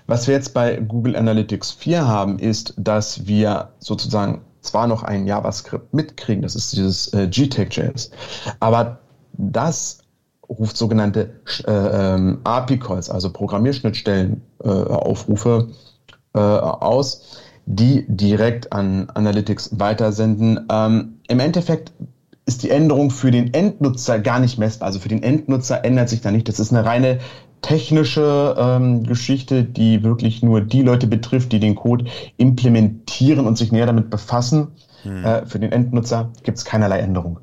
Was 0.08 0.28
wir 0.28 0.36
jetzt 0.36 0.54
bei 0.54 0.76
Google 0.78 1.16
Analytics 1.16 1.72
4 1.72 2.08
haben, 2.08 2.38
ist, 2.40 2.74
dass 2.78 3.26
wir 3.26 3.70
sozusagen 3.80 4.42
zwar 4.62 4.86
noch 4.88 5.04
ein 5.04 5.28
JavaScript 5.28 5.94
mitkriegen, 5.94 6.42
das 6.42 6.56
ist 6.56 6.72
dieses 6.74 7.14
äh, 7.14 7.28
GTEC.js, 7.28 8.10
aber 8.60 9.00
das 9.34 10.00
ruft 10.48 10.78
sogenannte 10.78 11.42
äh, 11.66 11.72
ähm, 11.72 12.40
API-Calls, 12.44 13.10
also 13.10 13.32
Programmierschnittstellen-Aufrufe 13.32 15.70
äh, 16.36 16.40
äh, 16.40 16.40
aus, 16.40 17.40
die 17.66 18.06
direkt 18.08 18.72
an 18.72 19.10
Analytics 19.10 19.80
weitersenden. 19.80 20.68
Ähm, 20.70 21.16
Im 21.28 21.40
Endeffekt 21.40 21.92
ist 22.46 22.64
die 22.64 22.70
Änderung 22.70 23.10
für 23.10 23.32
den 23.32 23.54
Endnutzer 23.54 24.20
gar 24.20 24.40
nicht 24.40 24.58
messbar. 24.58 24.88
Also 24.88 25.00
für 25.00 25.10
den 25.10 25.24
Endnutzer 25.24 25.84
ändert 25.84 26.10
sich 26.10 26.22
da 26.22 26.32
nicht. 26.32 26.48
Das 26.48 26.60
ist 26.60 26.72
eine 26.72 26.86
reine 26.86 27.20
technische 27.62 28.56
ähm, 28.58 29.04
Geschichte, 29.04 29.64
die 29.64 30.04
wirklich 30.04 30.44
nur 30.44 30.62
die 30.62 30.84
Leute 30.84 31.08
betrifft, 31.08 31.52
die 31.52 31.60
den 31.60 31.74
Code 31.74 32.06
implementieren 32.38 33.48
und 33.48 33.58
sich 33.58 33.72
näher 33.72 33.88
damit 33.88 34.12
befassen. 34.12 34.74
Hm. 35.02 35.26
Äh, 35.26 35.46
für 35.48 35.60
den 35.60 35.72
Endnutzer 35.72 36.32
gibt 36.44 36.60
es 36.60 36.66
keinerlei 36.66 37.00
Änderung. 37.00 37.40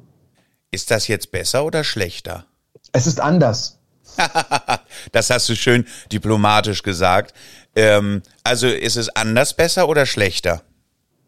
Ist 0.70 0.90
das 0.90 1.08
jetzt 1.08 1.32
besser 1.32 1.64
oder 1.64 1.82
schlechter? 1.82 2.44
Es 2.92 3.06
ist 3.06 3.20
anders. 3.20 3.80
das 5.12 5.30
hast 5.30 5.48
du 5.48 5.56
schön 5.56 5.86
diplomatisch 6.12 6.82
gesagt. 6.82 7.34
Ähm, 7.74 8.22
also 8.44 8.68
ist 8.68 8.96
es 8.96 9.08
anders 9.08 9.54
besser 9.54 9.88
oder 9.88 10.06
schlechter? 10.06 10.62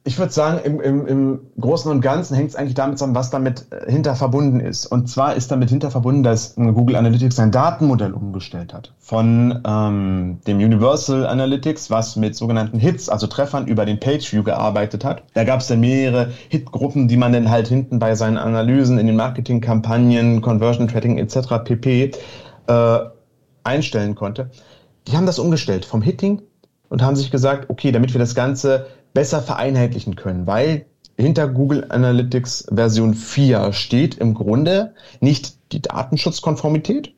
Ich 0.07 0.19
würde 0.19 0.33
sagen, 0.33 0.61
im, 0.63 0.83
im, 0.83 1.07
im 1.07 1.41
Großen 1.59 1.91
und 1.91 2.03
Ganzen 2.03 2.35
hängt 2.35 2.51
es 2.51 2.57
eigentlich 2.57 2.75
damit 2.75 2.99
zusammen, 2.99 3.15
was 3.15 3.31
damit 3.31 3.65
äh, 3.71 3.91
hinter 3.91 4.15
verbunden 4.15 4.61
ist. 4.61 4.85
Und 4.85 5.09
zwar 5.09 5.35
ist 5.35 5.51
damit 5.51 5.71
hinter 5.71 5.91
verbunden, 5.91 6.23
dass 6.23 6.57
Google 6.57 6.97
Analytics 6.97 7.37
sein 7.37 7.51
Datenmodell 7.51 8.13
umgestellt 8.13 8.75
hat. 8.75 8.93
Von 8.99 9.63
ähm, 9.67 10.41
dem 10.47 10.59
Universal 10.59 11.27
Analytics, 11.27 11.91
was 11.91 12.17
mit 12.17 12.37
sogenannten 12.37 12.79
Hits, 12.79 13.09
also 13.09 13.27
Treffern 13.27 13.67
über 13.67 13.87
den 13.87 13.99
Page 13.99 14.31
View 14.31 14.43
gearbeitet 14.43 15.07
hat. 15.07 15.23
Da 15.33 15.45
gab 15.45 15.61
es 15.61 15.69
dann 15.69 15.81
mehrere 15.81 16.33
Hitgruppen, 16.51 17.09
die 17.09 17.17
man 17.17 17.33
dann 17.33 17.49
halt 17.49 17.69
hinten 17.69 17.99
bei 17.99 18.15
seinen 18.15 18.37
Analysen 18.37 18.99
in 18.99 19.07
den 19.07 19.17
Marketingkampagnen, 19.17 20.43
Conversion 20.43 20.87
Tracking 20.87 21.17
etc. 21.17 21.65
pp. 21.65 22.11
Äh, 22.67 22.99
einstellen 23.65 24.15
konnte. 24.15 24.51
Die 25.09 25.17
haben 25.17 25.25
das 25.25 25.39
umgestellt 25.39 25.87
vom 25.87 26.03
Hitting 26.03 26.43
und 26.91 27.03
haben 27.03 27.17
sich 27.17 27.31
gesagt, 27.31 27.71
okay, 27.71 27.91
damit 27.91 28.13
wir 28.13 28.19
das 28.19 28.35
Ganze 28.35 28.87
besser 29.15 29.41
vereinheitlichen 29.41 30.17
können, 30.17 30.47
weil 30.47 30.87
hinter 31.17 31.49
Google 31.49 31.87
Analytics 31.89 32.67
Version 32.73 33.15
4 33.15 33.73
steht 33.73 34.17
im 34.17 34.35
Grunde 34.35 34.95
nicht 35.21 35.73
die 35.73 35.81
Datenschutzkonformität. 35.81 37.15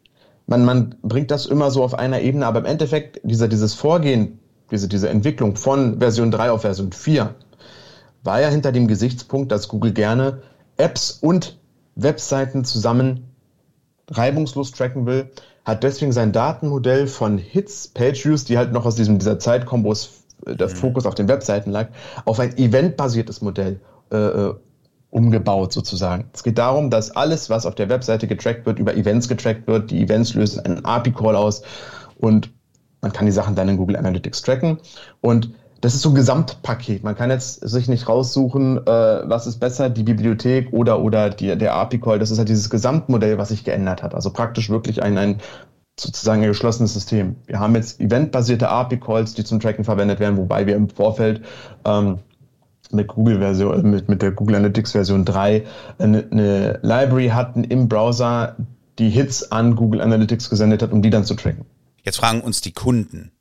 Man, 0.46 0.64
man 0.64 0.94
bringt 1.02 1.30
das 1.30 1.46
immer 1.46 1.70
so 1.70 1.82
auf 1.82 1.94
einer 1.94 2.20
Ebene, 2.20 2.46
aber 2.46 2.60
im 2.60 2.66
Endeffekt 2.66 3.20
dieser, 3.24 3.48
dieses 3.48 3.74
Vorgehen, 3.74 4.38
diese, 4.70 4.86
diese 4.86 5.08
Entwicklung 5.08 5.56
von 5.56 5.98
Version 5.98 6.30
3 6.30 6.50
auf 6.50 6.60
Version 6.60 6.92
4 6.92 7.34
war 8.22 8.40
ja 8.40 8.48
hinter 8.48 8.72
dem 8.72 8.86
Gesichtspunkt, 8.86 9.50
dass 9.50 9.68
Google 9.68 9.92
gerne 9.92 10.42
Apps 10.76 11.10
und 11.10 11.58
Webseiten 11.94 12.64
zusammen 12.64 13.32
reibungslos 14.10 14.72
tracken 14.72 15.06
will, 15.06 15.30
hat 15.64 15.82
deswegen 15.82 16.12
sein 16.12 16.32
Datenmodell 16.32 17.06
von 17.06 17.38
Hits, 17.38 17.88
Page 17.88 18.24
Views, 18.24 18.44
die 18.44 18.58
halt 18.58 18.72
noch 18.72 18.84
aus 18.84 18.94
diesem, 18.94 19.18
dieser 19.18 19.38
Zeitkombos 19.38 20.24
der 20.46 20.68
mhm. 20.68 20.72
Fokus 20.72 21.06
auf 21.06 21.14
den 21.14 21.28
Webseiten 21.28 21.70
lag, 21.70 21.88
auf 22.24 22.40
ein 22.40 22.56
eventbasiertes 22.56 23.42
Modell 23.42 23.80
äh, 24.10 24.16
äh, 24.16 24.54
umgebaut 25.10 25.72
sozusagen. 25.72 26.28
Es 26.32 26.42
geht 26.42 26.58
darum, 26.58 26.90
dass 26.90 27.10
alles, 27.10 27.48
was 27.48 27.64
auf 27.64 27.74
der 27.74 27.88
Webseite 27.88 28.26
getrackt 28.26 28.66
wird, 28.66 28.78
über 28.78 28.94
Events 28.94 29.28
getrackt 29.28 29.66
wird. 29.66 29.90
Die 29.90 30.02
Events 30.02 30.34
lösen 30.34 30.64
einen 30.64 30.84
API-Call 30.84 31.36
aus 31.36 31.62
und 32.18 32.50
man 33.00 33.12
kann 33.12 33.26
die 33.26 33.32
Sachen 33.32 33.54
dann 33.54 33.68
in 33.68 33.76
Google 33.76 33.96
Analytics 33.96 34.42
tracken. 34.42 34.78
Und 35.20 35.52
das 35.80 35.94
ist 35.94 36.02
so 36.02 36.08
ein 36.08 36.14
Gesamtpaket. 36.14 37.04
Man 37.04 37.14
kann 37.14 37.30
jetzt 37.30 37.66
sich 37.66 37.88
nicht 37.88 38.08
raussuchen, 38.08 38.78
äh, 38.86 38.90
was 38.90 39.46
ist 39.46 39.58
besser, 39.58 39.90
die 39.90 40.02
Bibliothek 40.02 40.72
oder, 40.72 41.00
oder 41.00 41.30
die, 41.30 41.56
der 41.56 41.74
API-Call. 41.74 42.18
Das 42.18 42.30
ist 42.30 42.38
halt 42.38 42.48
dieses 42.48 42.70
Gesamtmodell, 42.70 43.38
was 43.38 43.50
sich 43.50 43.64
geändert 43.64 44.02
hat. 44.02 44.14
Also 44.14 44.30
praktisch 44.30 44.70
wirklich 44.70 45.02
ein, 45.02 45.16
ein 45.18 45.38
sozusagen 45.98 46.42
ein 46.42 46.48
geschlossenes 46.48 46.92
System. 46.92 47.36
Wir 47.46 47.58
haben 47.58 47.74
jetzt 47.74 48.00
eventbasierte 48.00 48.68
API-Calls, 48.68 49.34
die 49.34 49.44
zum 49.44 49.60
Tracken 49.60 49.84
verwendet 49.84 50.20
werden, 50.20 50.36
wobei 50.36 50.66
wir 50.66 50.76
im 50.76 50.88
Vorfeld 50.90 51.44
ähm, 51.84 52.18
mit 52.90 53.08
Google 53.08 53.38
Version, 53.38 53.78
äh, 53.78 53.82
mit, 53.82 54.08
mit 54.08 54.22
der 54.22 54.32
Google 54.32 54.56
Analytics 54.56 54.92
Version 54.92 55.24
3 55.24 55.66
eine, 55.98 56.26
eine 56.30 56.80
Library 56.82 57.28
hatten 57.28 57.64
im 57.64 57.88
Browser, 57.88 58.56
die 58.98 59.10
Hits 59.10 59.50
an 59.50 59.76
Google 59.76 60.00
Analytics 60.00 60.50
gesendet 60.50 60.82
hat, 60.82 60.92
um 60.92 61.02
die 61.02 61.10
dann 61.10 61.24
zu 61.24 61.34
tracken. 61.34 61.64
Jetzt 62.02 62.18
fragen 62.18 62.40
uns 62.40 62.60
die 62.60 62.72
Kunden, 62.72 63.32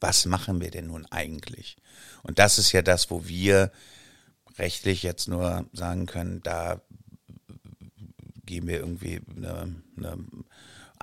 was 0.00 0.26
machen 0.26 0.60
wir 0.60 0.70
denn 0.70 0.86
nun 0.86 1.06
eigentlich? 1.10 1.76
Und 2.22 2.38
das 2.38 2.58
ist 2.58 2.72
ja 2.72 2.82
das, 2.82 3.10
wo 3.10 3.26
wir 3.26 3.70
rechtlich 4.58 5.02
jetzt 5.02 5.28
nur 5.28 5.64
sagen 5.72 6.06
können, 6.06 6.40
da 6.44 6.80
geben 8.46 8.68
wir 8.68 8.78
irgendwie 8.78 9.20
eine, 9.36 9.74
eine 9.96 10.18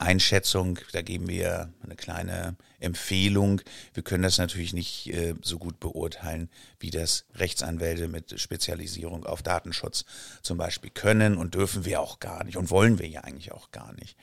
Einschätzung, 0.01 0.79
da 0.91 1.01
geben 1.01 1.27
wir 1.27 1.71
eine 1.83 1.95
kleine 1.95 2.55
Empfehlung. 2.81 3.61
Wir 3.93 4.03
können 4.03 4.23
das 4.23 4.37
natürlich 4.37 4.73
nicht 4.73 5.13
äh, 5.13 5.35
so 5.41 5.59
gut 5.59 5.79
beurteilen, 5.79 6.49
wie 6.79 6.89
das 6.89 7.25
Rechtsanwälte 7.35 8.07
mit 8.07 8.39
Spezialisierung 8.39 9.25
auf 9.25 9.43
Datenschutz 9.43 10.03
zum 10.41 10.57
Beispiel 10.57 10.89
können 10.89 11.37
und 11.37 11.53
dürfen 11.53 11.85
wir 11.85 12.01
auch 12.01 12.19
gar 12.19 12.43
nicht 12.43 12.57
und 12.57 12.71
wollen 12.71 12.97
wir 12.97 13.07
ja 13.07 13.21
eigentlich 13.21 13.51
auch 13.51 13.71
gar 13.71 13.93
nicht. 13.93 14.17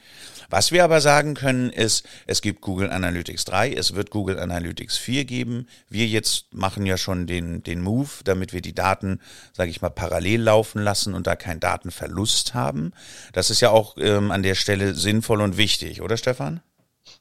Was 0.50 0.72
wir 0.72 0.82
aber 0.82 1.00
sagen 1.00 1.34
können 1.34 1.70
ist, 1.70 2.04
es 2.26 2.42
gibt 2.42 2.60
Google 2.60 2.90
Analytics 2.90 3.44
3, 3.44 3.72
es 3.74 3.94
wird 3.94 4.10
Google 4.10 4.38
Analytics 4.40 4.98
4 4.98 5.24
geben. 5.24 5.68
Wir 5.88 6.06
jetzt 6.06 6.52
machen 6.52 6.84
ja 6.84 6.96
schon 6.96 7.26
den, 7.26 7.62
den 7.62 7.80
Move, 7.80 8.08
damit 8.24 8.52
wir 8.52 8.60
die 8.60 8.74
Daten, 8.74 9.20
sage 9.52 9.70
ich 9.70 9.80
mal, 9.80 9.90
parallel 9.90 10.42
laufen 10.42 10.82
lassen 10.82 11.14
und 11.14 11.26
da 11.26 11.36
keinen 11.36 11.60
Datenverlust 11.60 12.54
haben. 12.54 12.92
Das 13.32 13.50
ist 13.50 13.60
ja 13.60 13.70
auch 13.70 13.96
ähm, 13.98 14.32
an 14.32 14.42
der 14.42 14.56
Stelle 14.56 14.94
sinnvoll 14.94 15.40
und 15.40 15.56
wichtig, 15.56 15.67
oder 16.02 16.16
Stefan? 16.16 16.60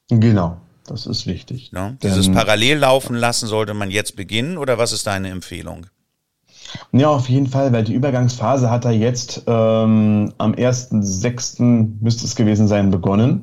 Genau. 0.08 0.58
Das 0.86 1.06
ist 1.06 1.26
wichtig. 1.26 1.72
No? 1.72 1.92
Dieses 2.02 2.32
Parallel 2.32 2.78
laufen 2.78 3.14
lassen 3.14 3.46
sollte 3.46 3.74
man 3.74 3.90
jetzt 3.90 4.16
beginnen 4.16 4.56
oder 4.56 4.78
was 4.78 4.92
ist 4.92 5.06
deine 5.06 5.28
Empfehlung? 5.28 5.86
Ja, 6.92 7.08
auf 7.08 7.28
jeden 7.28 7.46
Fall, 7.46 7.72
weil 7.72 7.84
die 7.84 7.94
Übergangsphase 7.94 8.70
hat 8.70 8.84
er 8.84 8.92
jetzt 8.92 9.42
ähm, 9.46 10.32
am 10.38 10.52
1.6. 10.52 11.62
müsste 12.00 12.24
es 12.24 12.36
gewesen 12.36 12.68
sein, 12.68 12.90
begonnen. 12.90 13.42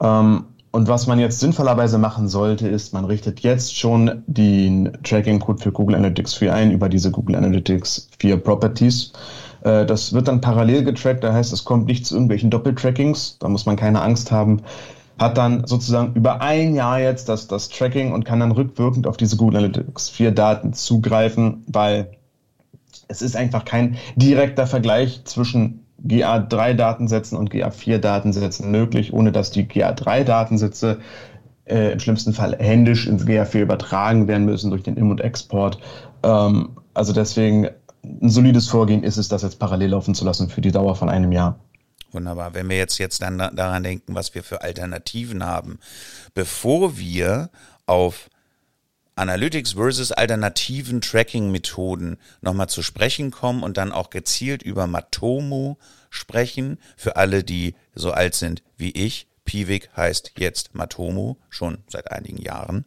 Ähm, 0.00 0.46
und 0.72 0.88
was 0.88 1.06
man 1.06 1.18
jetzt 1.18 1.40
sinnvollerweise 1.40 1.96
machen 1.98 2.28
sollte, 2.28 2.68
ist, 2.68 2.92
man 2.92 3.06
richtet 3.06 3.40
jetzt 3.40 3.76
schon 3.76 4.22
den 4.26 4.98
Tracking-Code 5.02 5.62
für 5.62 5.72
Google 5.72 5.96
Analytics 5.96 6.34
4 6.34 6.52
ein 6.52 6.70
über 6.70 6.88
diese 6.88 7.10
Google 7.10 7.36
Analytics 7.36 8.10
4 8.18 8.36
Properties. 8.36 9.12
Äh, 9.66 9.84
das 9.84 10.12
wird 10.12 10.28
dann 10.28 10.40
parallel 10.40 10.84
getrackt, 10.84 11.24
da 11.24 11.32
heißt, 11.32 11.52
es 11.52 11.64
kommt 11.64 11.86
nicht 11.86 12.06
zu 12.06 12.14
irgendwelchen 12.14 12.50
Doppeltrackings, 12.50 13.38
da 13.40 13.48
muss 13.48 13.66
man 13.66 13.76
keine 13.76 14.00
Angst 14.00 14.30
haben 14.30 14.62
hat 15.18 15.38
dann 15.38 15.66
sozusagen 15.66 16.12
über 16.14 16.42
ein 16.42 16.74
Jahr 16.74 17.00
jetzt 17.00 17.28
das, 17.28 17.48
das 17.48 17.68
Tracking 17.68 18.12
und 18.12 18.24
kann 18.24 18.40
dann 18.40 18.52
rückwirkend 18.52 19.06
auf 19.06 19.16
diese 19.16 19.36
Google 19.36 19.58
Analytics 19.58 20.10
4 20.10 20.30
Daten 20.32 20.72
zugreifen, 20.74 21.64
weil 21.66 22.10
es 23.08 23.22
ist 23.22 23.36
einfach 23.36 23.64
kein 23.64 23.96
direkter 24.16 24.66
Vergleich 24.66 25.22
zwischen 25.24 25.86
GA3-Datensätzen 26.06 27.38
und 27.38 27.50
GA4-Datensätzen 27.50 28.70
möglich, 28.70 29.12
ohne 29.14 29.32
dass 29.32 29.50
die 29.50 29.64
GA3-Datensätze 29.64 30.98
äh, 31.64 31.92
im 31.92 32.00
schlimmsten 32.00 32.34
Fall 32.34 32.54
händisch 32.58 33.06
ins 33.06 33.26
GA4 33.26 33.60
übertragen 33.60 34.28
werden 34.28 34.44
müssen 34.44 34.70
durch 34.70 34.82
den 34.82 34.96
Im- 34.96 35.10
und 35.10 35.22
Export. 35.22 35.78
Ähm, 36.22 36.76
also 36.92 37.14
deswegen 37.14 37.68
ein 38.22 38.28
solides 38.28 38.68
Vorgehen 38.68 39.02
ist 39.02 39.16
es, 39.16 39.28
das 39.28 39.42
jetzt 39.42 39.58
parallel 39.58 39.90
laufen 39.90 40.14
zu 40.14 40.24
lassen 40.24 40.48
für 40.48 40.60
die 40.60 40.72
Dauer 40.72 40.96
von 40.96 41.08
einem 41.08 41.32
Jahr. 41.32 41.58
Wunderbar. 42.12 42.54
Wenn 42.54 42.68
wir 42.68 42.76
jetzt, 42.76 42.98
jetzt 42.98 43.20
dann 43.22 43.38
daran 43.38 43.82
denken, 43.82 44.14
was 44.14 44.34
wir 44.34 44.42
für 44.42 44.62
Alternativen 44.62 45.44
haben, 45.44 45.78
bevor 46.34 46.96
wir 46.98 47.50
auf 47.84 48.30
Analytics 49.16 49.72
versus 49.72 50.12
alternativen 50.12 51.00
Tracking-Methoden 51.00 52.18
nochmal 52.42 52.68
zu 52.68 52.82
sprechen 52.82 53.30
kommen 53.30 53.62
und 53.62 53.78
dann 53.78 53.92
auch 53.92 54.10
gezielt 54.10 54.62
über 54.62 54.86
Matomo 54.86 55.78
sprechen. 56.10 56.78
Für 56.96 57.16
alle, 57.16 57.42
die 57.42 57.74
so 57.94 58.12
alt 58.12 58.34
sind 58.34 58.62
wie 58.76 58.90
ich. 58.90 59.26
Piwik 59.46 59.90
heißt 59.96 60.32
jetzt 60.38 60.74
Matomo, 60.74 61.38
schon 61.48 61.78
seit 61.88 62.10
einigen 62.12 62.38
Jahren. 62.38 62.84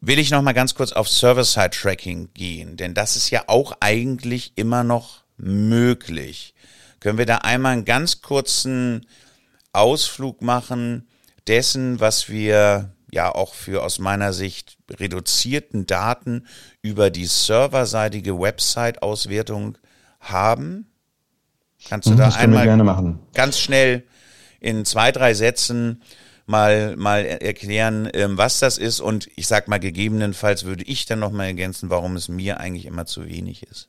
Will 0.00 0.18
ich 0.18 0.30
nochmal 0.30 0.54
ganz 0.54 0.74
kurz 0.74 0.92
auf 0.92 1.08
Server-Side-Tracking 1.08 2.30
gehen, 2.34 2.76
denn 2.76 2.94
das 2.94 3.16
ist 3.16 3.30
ja 3.30 3.44
auch 3.46 3.72
eigentlich 3.80 4.52
immer 4.56 4.84
noch 4.84 5.24
möglich. 5.36 6.54
Können 7.00 7.18
wir 7.18 7.26
da 7.26 7.38
einmal 7.38 7.72
einen 7.72 7.84
ganz 7.84 8.20
kurzen 8.20 9.06
Ausflug 9.72 10.42
machen 10.42 11.06
dessen, 11.46 12.00
was 12.00 12.28
wir 12.28 12.90
ja 13.10 13.34
auch 13.34 13.54
für 13.54 13.82
aus 13.82 13.98
meiner 13.98 14.32
Sicht 14.32 14.76
reduzierten 14.90 15.86
Daten 15.86 16.46
über 16.82 17.10
die 17.10 17.26
serverseitige 17.26 18.38
Website-Auswertung 18.38 19.78
haben. 20.20 20.86
Kannst 21.88 22.08
du 22.08 22.12
mhm, 22.12 22.18
da 22.18 22.28
einmal 22.30 23.18
ganz 23.32 23.58
schnell 23.58 24.04
in 24.60 24.84
zwei, 24.84 25.12
drei 25.12 25.34
Sätzen 25.34 26.02
mal, 26.46 26.96
mal 26.96 27.24
erklären, 27.24 28.08
ähm, 28.14 28.38
was 28.38 28.60
das 28.60 28.78
ist 28.78 29.00
und 29.00 29.28
ich 29.36 29.46
sag 29.46 29.68
mal, 29.68 29.80
gegebenenfalls 29.80 30.64
würde 30.64 30.84
ich 30.84 31.06
dann 31.06 31.18
nochmal 31.18 31.46
ergänzen, 31.46 31.90
warum 31.90 32.16
es 32.16 32.28
mir 32.28 32.60
eigentlich 32.60 32.86
immer 32.86 33.06
zu 33.06 33.26
wenig 33.26 33.64
ist. 33.64 33.88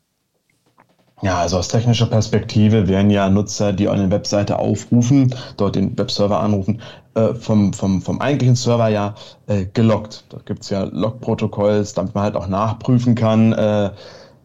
Ja, 1.24 1.40
also 1.40 1.58
aus 1.58 1.68
technischer 1.68 2.06
Perspektive 2.06 2.88
werden 2.88 3.10
ja 3.10 3.28
Nutzer, 3.30 3.74
die 3.74 3.90
eine 3.90 4.12
Webseite 4.12 4.60
aufrufen, 4.60 5.34
dort 5.58 5.76
den 5.76 5.98
Webserver 5.98 6.40
anrufen, 6.42 6.82
äh, 7.16 7.34
vom, 7.34 7.74
vom, 7.74 8.04
vom 8.04 8.22
eigentlichen 8.22 8.56
Server 8.56 8.90
ja 8.90 9.16
äh, 9.48 9.66
gelockt. 9.66 10.26
Da 10.30 10.38
gibt's 10.46 10.70
ja 10.70 10.84
Log-Protokolls, 10.84 11.96
damit 11.96 12.14
man 12.14 12.24
halt 12.24 12.36
auch 12.36 12.48
nachprüfen 12.48 13.16
kann, 13.16 13.52
äh, 13.54 13.90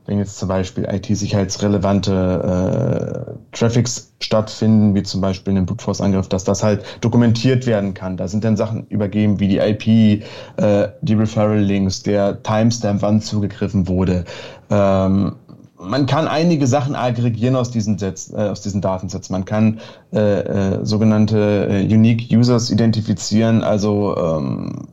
wenn 0.07 0.19
jetzt 0.19 0.39
zum 0.39 0.49
Beispiel 0.49 0.85
IT-sicherheitsrelevante 0.85 3.27
äh, 3.29 3.57
Traffics 3.57 4.13
stattfinden, 4.21 4.95
wie 4.95 5.03
zum 5.03 5.21
Beispiel 5.21 5.57
ein 5.57 5.67
Brute 5.67 5.85
Force-Angriff, 5.85 6.29
dass 6.29 6.45
das 6.45 6.63
halt 6.63 6.85
dokumentiert 7.01 7.67
werden 7.67 7.95
kann. 7.95 8.17
Da 8.17 8.29
sind 8.29 8.45
dann 8.45 8.57
Sachen 8.57 8.87
übergeben 8.89 9.39
wie 9.39 9.49
die 9.49 9.59
IP, 9.59 10.25
äh, 10.57 10.89
die 11.03 11.15
Referral-Links, 11.15 12.03
der 12.03 12.43
Timestamp, 12.43 13.03
wann 13.03 13.21
zugegriffen 13.21 13.87
wurde. 13.87 14.25
Ähm, 14.71 15.37
man 15.79 16.07
kann 16.07 16.29
einige 16.29 16.67
Sachen 16.67 16.95
aggregieren 16.95 17.57
aus 17.57 17.71
diesen, 17.71 17.99
Sets, 17.99 18.33
äh, 18.33 18.37
aus 18.37 18.61
diesen 18.61 18.81
Datensätzen. 18.81 19.33
Man 19.33 19.45
kann 19.45 19.81
äh, 20.13 20.19
äh, 20.19 20.85
sogenannte 20.85 21.69
äh, 21.71 21.85
Unique 21.85 22.31
Users 22.31 22.71
identifizieren, 22.71 23.63
also 23.63 24.17
ähm, 24.17 24.89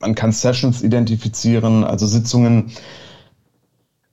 man 0.00 0.14
kann 0.14 0.32
Sessions 0.32 0.82
identifizieren, 0.82 1.84
also 1.84 2.06
Sitzungen. 2.06 2.70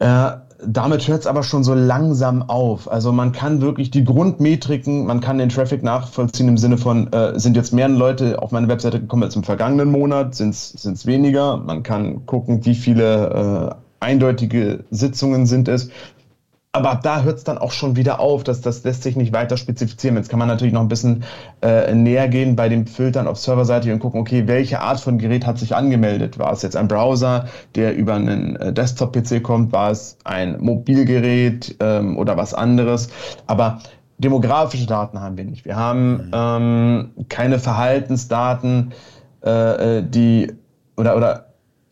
Äh, 0.05 0.37
damit 0.63 1.07
hört 1.07 1.21
es 1.21 1.27
aber 1.27 1.41
schon 1.41 1.63
so 1.63 1.73
langsam 1.73 2.43
auf. 2.43 2.91
Also 2.91 3.11
man 3.11 3.31
kann 3.31 3.61
wirklich 3.61 3.89
die 3.89 4.03
Grundmetriken, 4.03 5.07
man 5.07 5.19
kann 5.19 5.39
den 5.39 5.49
Traffic 5.49 5.81
nachvollziehen 5.81 6.47
im 6.47 6.57
Sinne 6.57 6.77
von, 6.77 7.11
äh, 7.11 7.39
sind 7.39 7.57
jetzt 7.57 7.73
mehr 7.73 7.89
Leute 7.89 8.39
auf 8.39 8.51
meine 8.51 8.67
Webseite 8.67 8.99
gekommen 8.99 9.23
als 9.23 9.35
im 9.35 9.43
vergangenen 9.43 9.91
Monat, 9.91 10.35
sind 10.35 10.53
es 10.53 11.05
weniger. 11.07 11.57
Man 11.57 11.81
kann 11.81 12.27
gucken, 12.27 12.65
wie 12.65 12.75
viele 12.75 13.75
äh, 13.99 14.05
eindeutige 14.05 14.83
Sitzungen 14.91 15.47
sind 15.47 15.67
es. 15.67 15.89
Aber 16.75 16.91
ab 16.91 17.03
da 17.03 17.21
hört 17.21 17.37
es 17.37 17.45
dann 17.45 17.57
auch 17.57 17.71
schon 17.71 17.95
wieder 17.95 18.19
auf. 18.19 18.43
dass 18.43 18.59
das 18.59 18.83
lässt 18.83 19.03
sich 19.03 19.15
nicht 19.15 19.31
weiter 19.31 19.55
spezifizieren. 19.55 20.17
Jetzt 20.17 20.29
kann 20.29 20.39
man 20.39 20.49
natürlich 20.49 20.73
noch 20.73 20.81
ein 20.81 20.89
bisschen 20.89 21.23
äh, 21.61 21.95
näher 21.95 22.27
gehen 22.27 22.57
bei 22.57 22.67
dem 22.67 22.85
Filtern 22.85 23.27
auf 23.27 23.37
Serverseite 23.39 23.93
und 23.93 23.99
gucken, 23.99 24.19
okay, 24.19 24.45
welche 24.47 24.81
Art 24.81 24.99
von 24.99 25.17
Gerät 25.17 25.45
hat 25.45 25.57
sich 25.57 25.73
angemeldet? 25.73 26.37
War 26.37 26.51
es 26.51 26.63
jetzt 26.63 26.75
ein 26.75 26.89
Browser, 26.89 27.45
der 27.75 27.95
über 27.95 28.15
einen 28.15 28.57
äh, 28.57 28.73
Desktop-PC 28.73 29.41
kommt? 29.41 29.71
War 29.71 29.91
es 29.91 30.17
ein 30.25 30.59
Mobilgerät 30.59 31.77
ähm, 31.79 32.17
oder 32.17 32.35
was 32.35 32.53
anderes? 32.53 33.07
Aber 33.47 33.79
demografische 34.17 34.85
Daten 34.85 35.21
haben 35.21 35.37
wir 35.37 35.45
nicht. 35.45 35.63
Wir 35.63 35.77
haben 35.77 36.27
mhm. 36.27 36.31
ähm, 36.33 37.11
keine 37.29 37.57
Verhaltensdaten, 37.59 38.91
äh, 39.45 39.99
äh 39.99 40.03
die 40.03 40.51
oder, 40.97 41.15
oder 41.15 41.45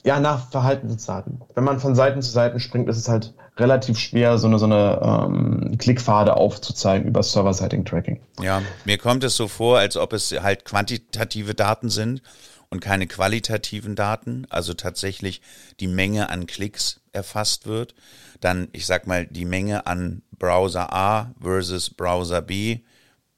ja, 0.04 0.20
nach 0.20 0.50
Verhaltensdaten. 0.50 1.42
Wenn 1.56 1.64
man 1.64 1.80
von 1.80 1.96
Seiten 1.96 2.22
zu 2.22 2.30
Seiten 2.30 2.60
springt, 2.60 2.90
ist 2.90 2.98
es 2.98 3.08
halt 3.08 3.34
relativ 3.58 3.98
schwer, 4.00 4.38
so 4.38 4.48
eine, 4.48 4.60
so 4.60 4.66
eine 4.66 5.00
ähm, 5.02 5.78
Klickpfade 5.78 6.36
aufzuzeigen 6.36 7.08
über 7.08 7.24
Server-Siting-Tracking. 7.24 8.20
Ja, 8.42 8.62
mir 8.86 8.98
kommt 8.98 9.24
es 9.24 9.36
so 9.36 9.48
vor, 9.48 9.78
als 9.80 9.96
ob 9.96 10.14
es 10.14 10.32
halt 10.32 10.66
quantitative 10.66 11.54
Daten 11.54 11.90
sind 11.90 12.22
und 12.70 12.80
keine 12.80 13.08
qualitativen 13.08 13.96
Daten, 13.96 14.48
also 14.50 14.74
tatsächlich 14.74 15.42
die 15.80 15.88
Menge 15.88 16.30
an 16.30 16.48
Klicks 16.48 17.02
erfasst 17.12 17.68
wird. 17.68 17.94
Dann, 18.42 18.68
ich 18.74 18.86
sag 18.86 19.08
mal, 19.08 19.28
die 19.28 19.46
Menge 19.46 19.86
an 19.86 20.24
Browser 20.38 20.92
A 20.92 21.32
versus 21.40 21.92
Browser 21.92 22.42
B, 22.42 22.80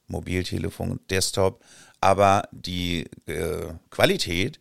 Mobiltelefon, 0.08 1.00
Desktop, 1.10 1.62
aber 2.00 2.48
die 2.52 3.08
äh, 3.28 3.74
Qualität, 3.90 4.60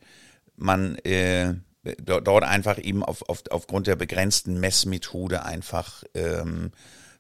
man 0.56 0.96
äh, 0.98 1.54
dort 1.84 2.44
einfach 2.44 2.78
eben 2.78 3.04
auf, 3.04 3.28
auf, 3.28 3.42
aufgrund 3.50 3.86
der 3.86 3.96
begrenzten 3.96 4.58
Messmethode 4.58 5.44
einfach 5.44 6.04
ähm, 6.14 6.72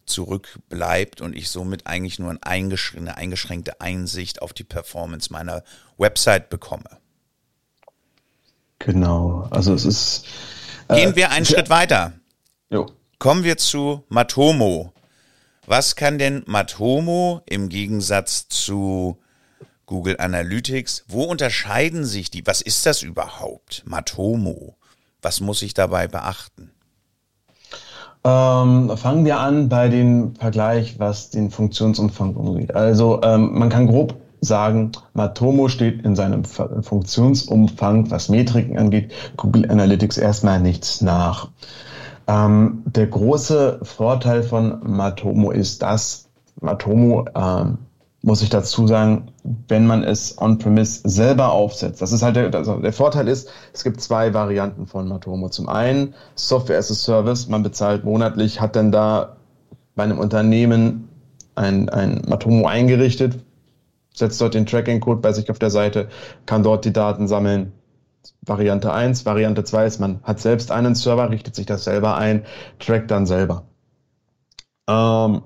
zurückbleibt 0.06 1.20
und 1.20 1.34
ich 1.34 1.50
somit 1.50 1.86
eigentlich 1.86 2.18
nur 2.18 2.30
eine 2.30 3.16
eingeschränkte, 3.16 3.80
Einsicht 3.80 4.42
auf 4.42 4.52
die 4.52 4.64
Performance 4.64 5.32
meiner 5.32 5.62
Website 5.96 6.50
bekomme. 6.50 6.98
Genau, 8.78 9.48
also 9.50 9.74
es 9.74 9.84
ist. 9.84 10.26
Äh, 10.88 10.96
Gehen 10.96 11.16
wir 11.16 11.30
einen 11.30 11.46
Schritt 11.46 11.70
weiter. 11.70 12.12
Jo. 12.68 12.90
Kommen 13.18 13.44
wir 13.44 13.56
zu 13.56 14.04
Matomo. 14.08 14.92
Was 15.66 15.96
kann 15.96 16.18
denn 16.18 16.42
Matomo 16.46 17.40
im 17.46 17.70
Gegensatz 17.70 18.48
zu 18.48 19.18
Google 19.86 20.16
Analytics. 20.18 21.04
Wo 21.08 21.24
unterscheiden 21.24 22.04
sich 22.04 22.30
die? 22.30 22.46
Was 22.46 22.60
ist 22.60 22.86
das 22.86 23.02
überhaupt? 23.02 23.82
Matomo. 23.86 24.76
Was 25.22 25.40
muss 25.40 25.62
ich 25.62 25.74
dabei 25.74 26.06
beachten? 26.08 26.70
Ähm, 28.24 28.96
fangen 28.96 29.24
wir 29.24 29.38
an 29.38 29.68
bei 29.68 29.88
dem 29.88 30.34
Vergleich, 30.36 30.98
was 30.98 31.30
den 31.30 31.50
Funktionsumfang 31.50 32.34
umgeht. 32.34 32.74
Also 32.74 33.20
ähm, 33.22 33.58
man 33.58 33.68
kann 33.68 33.86
grob 33.86 34.16
sagen, 34.40 34.92
Matomo 35.12 35.68
steht 35.68 36.04
in 36.04 36.16
seinem 36.16 36.44
Funktionsumfang, 36.44 38.10
was 38.10 38.28
Metriken 38.28 38.78
angeht, 38.78 39.12
Google 39.36 39.70
Analytics 39.70 40.18
erstmal 40.18 40.60
nichts 40.60 41.00
nach. 41.00 41.48
Ähm, 42.26 42.82
der 42.86 43.06
große 43.06 43.80
Vorteil 43.82 44.42
von 44.42 44.78
Matomo 44.82 45.50
ist, 45.50 45.82
dass 45.82 46.28
Matomo 46.60 47.26
ähm, 47.34 47.78
muss 48.24 48.40
ich 48.40 48.48
dazu 48.48 48.86
sagen, 48.86 49.30
wenn 49.68 49.86
man 49.86 50.02
es 50.02 50.40
on-premise 50.40 51.02
selber 51.04 51.52
aufsetzt. 51.52 52.00
Das 52.00 52.10
ist 52.10 52.22
halt 52.22 52.36
der, 52.36 52.54
also 52.54 52.78
der 52.78 52.92
Vorteil 52.94 53.28
ist, 53.28 53.50
es 53.74 53.84
gibt 53.84 54.00
zwei 54.00 54.32
Varianten 54.32 54.86
von 54.86 55.06
Matomo. 55.06 55.50
Zum 55.50 55.68
einen 55.68 56.14
Software 56.34 56.78
as 56.78 56.90
a 56.90 56.94
Service, 56.94 57.48
man 57.48 57.62
bezahlt 57.62 58.04
monatlich, 58.04 58.62
hat 58.62 58.76
dann 58.76 58.90
da 58.90 59.36
bei 59.94 60.04
einem 60.04 60.18
Unternehmen 60.18 61.08
ein, 61.54 61.90
ein 61.90 62.22
Matomo 62.26 62.66
eingerichtet, 62.66 63.44
setzt 64.14 64.40
dort 64.40 64.54
den 64.54 64.64
Tracking-Code 64.64 65.20
bei 65.20 65.32
sich 65.32 65.50
auf 65.50 65.58
der 65.58 65.70
Seite, 65.70 66.08
kann 66.46 66.62
dort 66.62 66.86
die 66.86 66.94
Daten 66.94 67.28
sammeln. 67.28 67.72
Variante 68.40 68.90
1. 68.90 69.26
Variante 69.26 69.64
2 69.64 69.86
ist, 69.86 70.00
man 70.00 70.20
hat 70.22 70.40
selbst 70.40 70.70
einen 70.70 70.94
Server, 70.94 71.28
richtet 71.28 71.54
sich 71.54 71.66
das 71.66 71.84
selber 71.84 72.16
ein, 72.16 72.46
trackt 72.78 73.10
dann 73.10 73.26
selber. 73.26 73.64
Ähm, 74.88 75.42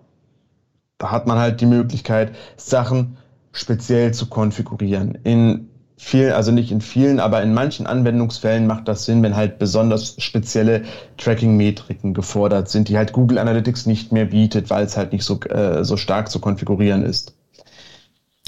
da 0.98 1.10
hat 1.10 1.26
man 1.26 1.38
halt 1.38 1.60
die 1.60 1.66
Möglichkeit, 1.66 2.34
Sachen 2.56 3.16
speziell 3.52 4.12
zu 4.12 4.26
konfigurieren. 4.26 5.18
In 5.24 5.68
vielen, 5.96 6.32
also 6.32 6.52
nicht 6.52 6.70
in 6.70 6.80
vielen, 6.80 7.20
aber 7.20 7.42
in 7.42 7.54
manchen 7.54 7.86
Anwendungsfällen 7.86 8.66
macht 8.66 8.88
das 8.88 9.04
Sinn, 9.04 9.22
wenn 9.22 9.36
halt 9.36 9.58
besonders 9.58 10.14
spezielle 10.18 10.84
Tracking-Metriken 11.16 12.14
gefordert 12.14 12.68
sind, 12.68 12.88
die 12.88 12.96
halt 12.96 13.12
Google 13.12 13.38
Analytics 13.38 13.86
nicht 13.86 14.12
mehr 14.12 14.26
bietet, 14.26 14.70
weil 14.70 14.84
es 14.84 14.96
halt 14.96 15.12
nicht 15.12 15.24
so, 15.24 15.40
äh, 15.42 15.84
so 15.84 15.96
stark 15.96 16.30
zu 16.30 16.40
konfigurieren 16.40 17.04
ist. 17.04 17.34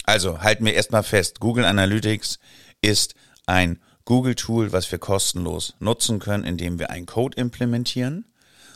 Also 0.05 0.41
halten 0.41 0.65
wir 0.65 0.75
erstmal 0.75 1.03
fest, 1.03 1.41
Google 1.41 1.65
Analytics 1.65 2.39
ist 2.81 3.15
ein 3.47 3.79
Google-Tool, 4.05 4.73
was 4.73 4.91
wir 4.91 4.99
kostenlos 4.99 5.75
nutzen 5.79 6.19
können, 6.19 6.45
indem 6.45 6.79
wir 6.79 6.91
einen 6.91 7.07
Code 7.07 7.37
implementieren. 7.37 8.25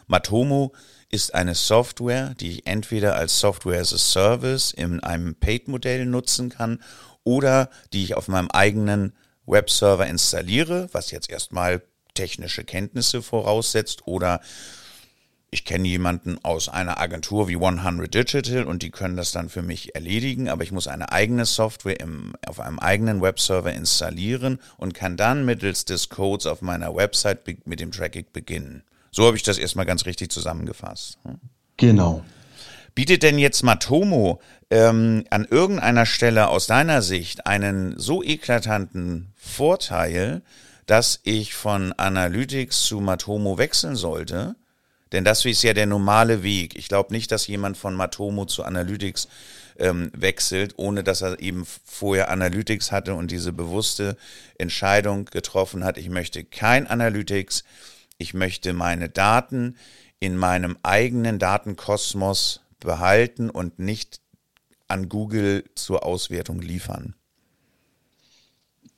Matomo 0.07 0.73
ist 1.11 1.35
eine 1.35 1.55
Software, 1.55 2.35
die 2.41 2.53
ich 2.53 2.67
entweder 2.67 3.17
als 3.17 3.41
Software 3.41 3.81
as 3.81 3.93
a 3.93 3.99
Service 3.99 4.73
in 4.73 5.01
einem 5.01 5.35
Paid-Modell 5.35 6.07
nutzen 6.07 6.49
kann 6.49 6.83
oder 7.23 7.71
die 7.93 8.05
ich 8.05 8.15
auf 8.15 8.29
meinem 8.29 8.51
eigenen 8.51 9.15
Webserver 9.47 10.07
installiere, 10.07 10.89
was 10.93 11.11
jetzt 11.11 11.31
erstmal 11.31 11.83
technische 12.15 12.65
Kenntnisse 12.65 13.23
voraussetzt 13.23 14.07
oder 14.07 14.41
ich 15.55 15.65
kenne 15.65 15.87
jemanden 15.87 16.39
aus 16.43 16.69
einer 16.69 16.99
Agentur 16.99 17.47
wie 17.47 17.55
100 17.55 18.13
Digital 18.13 18.65
und 18.65 18.83
die 18.83 18.91
können 18.91 19.17
das 19.17 19.31
dann 19.31 19.49
für 19.49 19.63
mich 19.63 19.95
erledigen, 19.95 20.49
aber 20.49 20.65
ich 20.65 20.73
muss 20.73 20.89
eine 20.89 21.13
eigene 21.13 21.45
Software 21.45 22.01
im, 22.01 22.35
auf 22.45 22.59
einem 22.59 22.81
eigenen 22.81 23.23
Webserver 23.23 23.73
installieren 23.73 24.59
und 24.79 24.95
kann 24.95 25.17
dann 25.17 25.45
mittels 25.45 25.85
des 25.85 26.09
Codes 26.09 26.47
auf 26.47 26.61
meiner 26.61 26.97
Website 26.97 27.67
mit 27.67 27.79
dem 27.79 27.93
Tracking 27.93 28.27
beginnen. 28.33 28.83
So 29.15 29.27
habe 29.27 29.37
ich 29.37 29.45
das 29.45 29.59
erstmal 29.59 29.87
ganz 29.87 30.07
richtig 30.07 30.33
zusammengefasst. 30.33 31.19
Hm? 31.23 31.39
Genau. 31.77 32.25
Bietet 32.97 33.23
denn 33.23 33.39
jetzt 33.39 33.63
Matomo 33.63 34.41
ähm, 34.71 35.25
an 35.31 35.47
irgendeiner 35.49 36.05
Stelle 36.05 36.49
aus 36.49 36.67
deiner 36.67 37.01
Sicht 37.01 37.47
einen 37.47 37.97
so 37.97 38.25
eklatanten 38.25 39.33
Vorteil, 39.37 40.43
dass 40.87 41.21
ich 41.23 41.55
von 41.55 41.93
Analytics 41.93 42.87
zu 42.87 43.01
Matomo 43.01 43.57
wechseln 43.57 43.95
sollte? 43.95 44.57
Denn 45.13 45.25
das 45.25 45.45
ist 45.45 45.63
ja 45.63 45.75
der 45.75 45.87
normale 45.87 46.43
Weg. 46.43 46.77
Ich 46.77 46.89
glaube 46.89 47.13
nicht, 47.13 47.31
dass 47.31 47.47
jemand 47.47 47.77
von 47.77 47.95
Matomo 47.95 48.47
zu 48.47 48.65
Analytics 48.65 49.29
ähm, 49.79 50.11
wechselt, 50.13 50.75
ohne 50.77 51.05
dass 51.05 51.23
er 51.23 51.39
eben 51.39 51.65
vorher 51.85 52.31
Analytics 52.31 52.91
hatte 52.91 53.15
und 53.15 53.31
diese 53.31 53.53
bewusste 53.53 54.17
Entscheidung 54.59 55.27
getroffen 55.27 55.85
hat, 55.85 55.99
ich 55.99 56.11
möchte 56.11 56.43
kein 56.43 56.89
Analytics, 56.89 57.63
ich 58.19 58.35
möchte 58.35 58.73
meine 58.73 59.09
Daten 59.09 59.77
in 60.21 60.37
meinem 60.37 60.77
eigenen 60.83 61.39
Datenkosmos 61.39 62.61
behalten 62.81 63.51
und 63.51 63.79
nicht 63.79 64.21
an 64.89 65.09
Google 65.09 65.65
zur 65.75 66.05
Auswertung 66.05 66.61
liefern. 66.61 67.15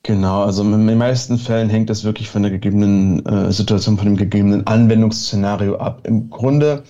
Genau, 0.02 0.42
also 0.42 0.62
in 0.62 0.87
den 0.87 0.98
meisten 0.98 1.37
Fällen 1.37 1.68
hängt 1.68 1.90
das 1.90 2.05
wirklich 2.05 2.31
von 2.31 2.42
der 2.42 2.52
gegebenen 2.52 3.26
äh, 3.26 3.50
Situation, 3.52 3.96
von 3.96 4.07
dem 4.07 4.16
gegebenen 4.16 4.64
Anwendungsszenario 4.66 5.79
ab. 5.79 6.02
Im 6.05 6.31
Grunde 6.31 6.85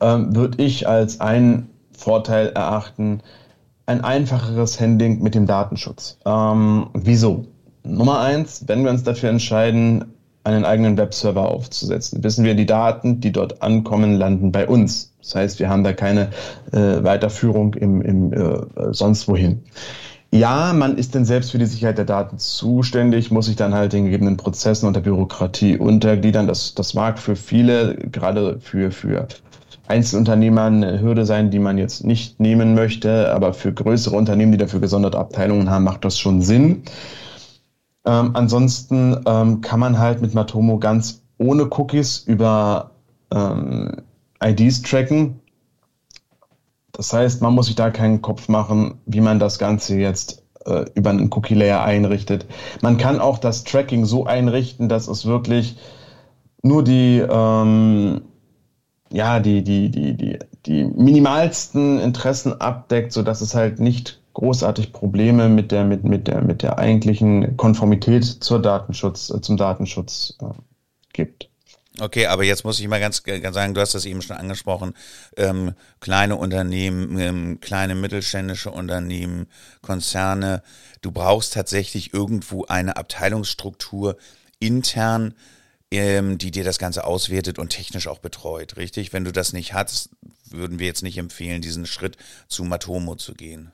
ähm, 0.00 0.34
würde 0.34 0.62
ich 0.62 0.88
als 0.88 1.20
einen 1.20 1.68
Vorteil 1.92 2.48
erachten, 2.48 3.20
ein 3.84 4.02
einfacheres 4.02 4.80
Handling 4.80 5.22
mit 5.22 5.34
dem 5.34 5.46
Datenschutz. 5.46 6.18
Ähm, 6.24 6.88
wieso? 6.94 7.44
Nummer 7.82 8.20
eins, 8.20 8.64
wenn 8.66 8.82
wir 8.82 8.90
uns 8.90 9.02
dafür 9.02 9.28
entscheiden, 9.28 10.14
einen 10.44 10.64
eigenen 10.64 10.96
Webserver 10.96 11.48
aufzusetzen, 11.48 12.22
wissen 12.22 12.44
wir, 12.44 12.54
die 12.54 12.66
Daten, 12.66 13.20
die 13.20 13.32
dort 13.32 13.62
ankommen, 13.62 14.16
landen 14.16 14.52
bei 14.52 14.68
uns. 14.68 15.12
Das 15.20 15.34
heißt, 15.34 15.58
wir 15.58 15.70
haben 15.70 15.84
da 15.84 15.94
keine 15.94 16.28
äh, 16.72 17.02
Weiterführung 17.02 17.74
im, 17.74 18.02
im 18.02 18.32
äh, 18.32 18.92
sonst 18.92 19.26
wohin. 19.26 19.62
Ja, 20.30 20.72
man 20.72 20.98
ist 20.98 21.14
denn 21.14 21.24
selbst 21.24 21.52
für 21.52 21.58
die 21.58 21.66
Sicherheit 21.66 21.96
der 21.96 22.04
Daten 22.04 22.38
zuständig, 22.38 23.30
muss 23.30 23.46
sich 23.46 23.54
dann 23.54 23.72
halt 23.72 23.92
den 23.92 24.06
gegebenen 24.06 24.36
Prozessen 24.36 24.86
und 24.86 24.94
der 24.96 25.00
Bürokratie 25.00 25.78
untergliedern. 25.78 26.48
Das, 26.48 26.74
das 26.74 26.92
mag 26.92 27.20
für 27.20 27.36
viele, 27.36 27.94
gerade 27.94 28.58
für, 28.58 28.90
für 28.90 29.28
Einzelunternehmer 29.86 30.64
eine 30.64 31.00
Hürde 31.00 31.24
sein, 31.24 31.50
die 31.50 31.60
man 31.60 31.78
jetzt 31.78 32.04
nicht 32.04 32.40
nehmen 32.40 32.74
möchte, 32.74 33.32
aber 33.32 33.54
für 33.54 33.72
größere 33.72 34.16
Unternehmen, 34.16 34.50
die 34.50 34.58
dafür 34.58 34.80
gesonderte 34.80 35.18
Abteilungen 35.18 35.70
haben, 35.70 35.84
macht 35.84 36.04
das 36.04 36.18
schon 36.18 36.42
Sinn. 36.42 36.82
Ähm, 38.06 38.30
ansonsten 38.34 39.16
ähm, 39.26 39.60
kann 39.60 39.80
man 39.80 39.98
halt 39.98 40.20
mit 40.20 40.34
Matomo 40.34 40.78
ganz 40.78 41.22
ohne 41.38 41.68
Cookies 41.70 42.18
über 42.18 42.92
ähm, 43.32 44.02
IDs 44.42 44.82
tracken. 44.82 45.40
Das 46.92 47.12
heißt, 47.12 47.42
man 47.42 47.54
muss 47.54 47.66
sich 47.66 47.74
da 47.74 47.90
keinen 47.90 48.22
Kopf 48.22 48.48
machen, 48.48 49.00
wie 49.06 49.20
man 49.20 49.38
das 49.38 49.58
Ganze 49.58 49.96
jetzt 49.96 50.44
äh, 50.66 50.84
über 50.94 51.10
einen 51.10 51.32
Cookie-Layer 51.32 51.82
einrichtet. 51.82 52.46
Man 52.82 52.98
kann 52.98 53.20
auch 53.20 53.38
das 53.38 53.64
Tracking 53.64 54.04
so 54.04 54.26
einrichten, 54.26 54.88
dass 54.88 55.08
es 55.08 55.26
wirklich 55.26 55.76
nur 56.62 56.84
die, 56.84 57.18
ähm, 57.18 58.22
ja, 59.10 59.40
die, 59.40 59.62
die, 59.62 59.90
die, 59.90 60.16
die, 60.16 60.38
die 60.66 60.84
minimalsten 60.84 62.00
Interessen 62.00 62.60
abdeckt, 62.60 63.12
sodass 63.12 63.40
es 63.40 63.54
halt 63.54 63.80
nicht 63.80 64.22
großartig 64.34 64.92
Probleme 64.92 65.48
mit 65.48 65.72
der, 65.72 65.84
mit, 65.84 66.04
mit 66.04 66.28
der, 66.28 66.42
mit 66.42 66.62
der 66.62 66.78
eigentlichen 66.78 67.56
Konformität 67.56 68.24
zur 68.24 68.60
Datenschutz, 68.60 69.30
äh, 69.30 69.40
zum 69.40 69.56
Datenschutz 69.56 70.36
äh, 70.40 70.46
gibt. 71.12 71.48
Okay, 72.00 72.26
aber 72.26 72.42
jetzt 72.42 72.64
muss 72.64 72.80
ich 72.80 72.88
mal 72.88 72.98
ganz, 72.98 73.22
ganz 73.22 73.54
sagen, 73.54 73.72
du 73.72 73.80
hast 73.80 73.94
das 73.94 74.04
eben 74.04 74.20
schon 74.20 74.36
angesprochen, 74.36 74.94
ähm, 75.36 75.74
kleine 76.00 76.34
Unternehmen, 76.34 77.16
ähm, 77.20 77.60
kleine 77.60 77.94
mittelständische 77.94 78.72
Unternehmen, 78.72 79.46
Konzerne, 79.80 80.64
du 81.02 81.12
brauchst 81.12 81.52
tatsächlich 81.52 82.12
irgendwo 82.12 82.64
eine 82.64 82.96
Abteilungsstruktur 82.96 84.16
intern, 84.58 85.34
ähm, 85.92 86.36
die 86.36 86.50
dir 86.50 86.64
das 86.64 86.78
Ganze 86.78 87.04
auswertet 87.04 87.60
und 87.60 87.68
technisch 87.68 88.08
auch 88.08 88.18
betreut, 88.18 88.76
richtig? 88.76 89.12
Wenn 89.12 89.24
du 89.24 89.30
das 89.30 89.52
nicht 89.52 89.72
hast, 89.72 90.10
würden 90.50 90.80
wir 90.80 90.88
jetzt 90.88 91.04
nicht 91.04 91.18
empfehlen, 91.18 91.62
diesen 91.62 91.86
Schritt 91.86 92.16
zu 92.48 92.64
Matomo 92.64 93.14
zu 93.14 93.34
gehen. 93.34 93.70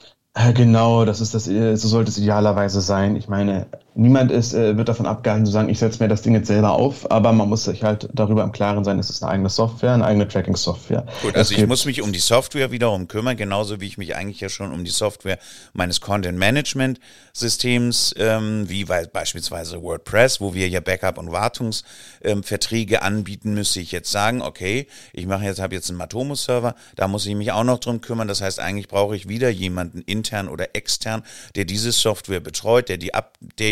Genau, 0.54 1.04
das 1.04 1.20
ist 1.20 1.34
das, 1.34 1.48
äh, 1.48 1.76
so 1.76 1.88
sollte 1.88 2.10
es 2.10 2.18
idealerweise 2.18 2.80
sein. 2.80 3.16
Ich 3.16 3.28
meine, 3.28 3.66
niemand 3.94 4.30
ist, 4.30 4.54
äh, 4.54 4.76
wird 4.76 4.88
davon 4.88 5.06
abgehalten 5.06 5.46
zu 5.46 5.52
sagen, 5.52 5.68
ich 5.68 5.78
setze 5.78 6.02
mir 6.02 6.08
das 6.08 6.22
Ding 6.22 6.34
jetzt 6.34 6.46
selber 6.46 6.72
auf, 6.72 7.10
aber 7.10 7.32
man 7.32 7.48
muss 7.48 7.64
sich 7.64 7.82
halt 7.82 8.08
darüber 8.12 8.42
im 8.42 8.52
Klaren 8.52 8.84
sein, 8.84 8.98
es 8.98 9.10
ist 9.10 9.22
eine 9.22 9.32
eigene 9.32 9.48
Software, 9.48 9.92
eine 9.92 10.04
eigene 10.04 10.28
Tracking-Software. 10.28 11.06
Gut, 11.22 11.36
also 11.36 11.54
ich 11.54 11.66
muss 11.66 11.84
mich 11.84 12.02
um 12.02 12.12
die 12.12 12.20
Software 12.20 12.70
wiederum 12.70 13.08
kümmern, 13.08 13.36
genauso 13.36 13.80
wie 13.80 13.86
ich 13.86 13.98
mich 13.98 14.16
eigentlich 14.16 14.40
ja 14.40 14.48
schon 14.48 14.72
um 14.72 14.84
die 14.84 14.90
Software 14.90 15.38
meines 15.72 16.00
Content-Management-Systems, 16.00 18.14
ähm, 18.18 18.68
wie 18.68 18.84
beispielsweise 18.84 19.82
WordPress, 19.82 20.40
wo 20.40 20.54
wir 20.54 20.68
ja 20.68 20.80
Backup- 20.80 21.18
und 21.18 21.32
Wartungsverträge 21.32 22.96
ähm, 22.96 23.02
anbieten, 23.02 23.54
müsste 23.54 23.80
ich 23.80 23.92
jetzt 23.92 24.10
sagen, 24.10 24.42
okay, 24.42 24.86
ich 25.12 25.26
mache 25.26 25.44
jetzt, 25.44 25.60
habe 25.60 25.74
jetzt 25.74 25.90
einen 25.90 25.98
Matomo-Server, 25.98 26.74
da 26.96 27.08
muss 27.08 27.26
ich 27.26 27.34
mich 27.34 27.52
auch 27.52 27.64
noch 27.64 27.78
drum 27.78 28.00
kümmern. 28.00 28.28
Das 28.28 28.40
heißt, 28.40 28.60
eigentlich 28.60 28.88
brauche 28.88 29.16
ich 29.16 29.28
wieder 29.28 29.50
jemanden 29.50 30.02
intern 30.02 30.48
oder 30.48 30.74
extern, 30.74 31.22
der 31.54 31.64
diese 31.64 31.92
Software 31.92 32.40
betreut, 32.40 32.88
der 32.88 32.96
die 32.96 33.14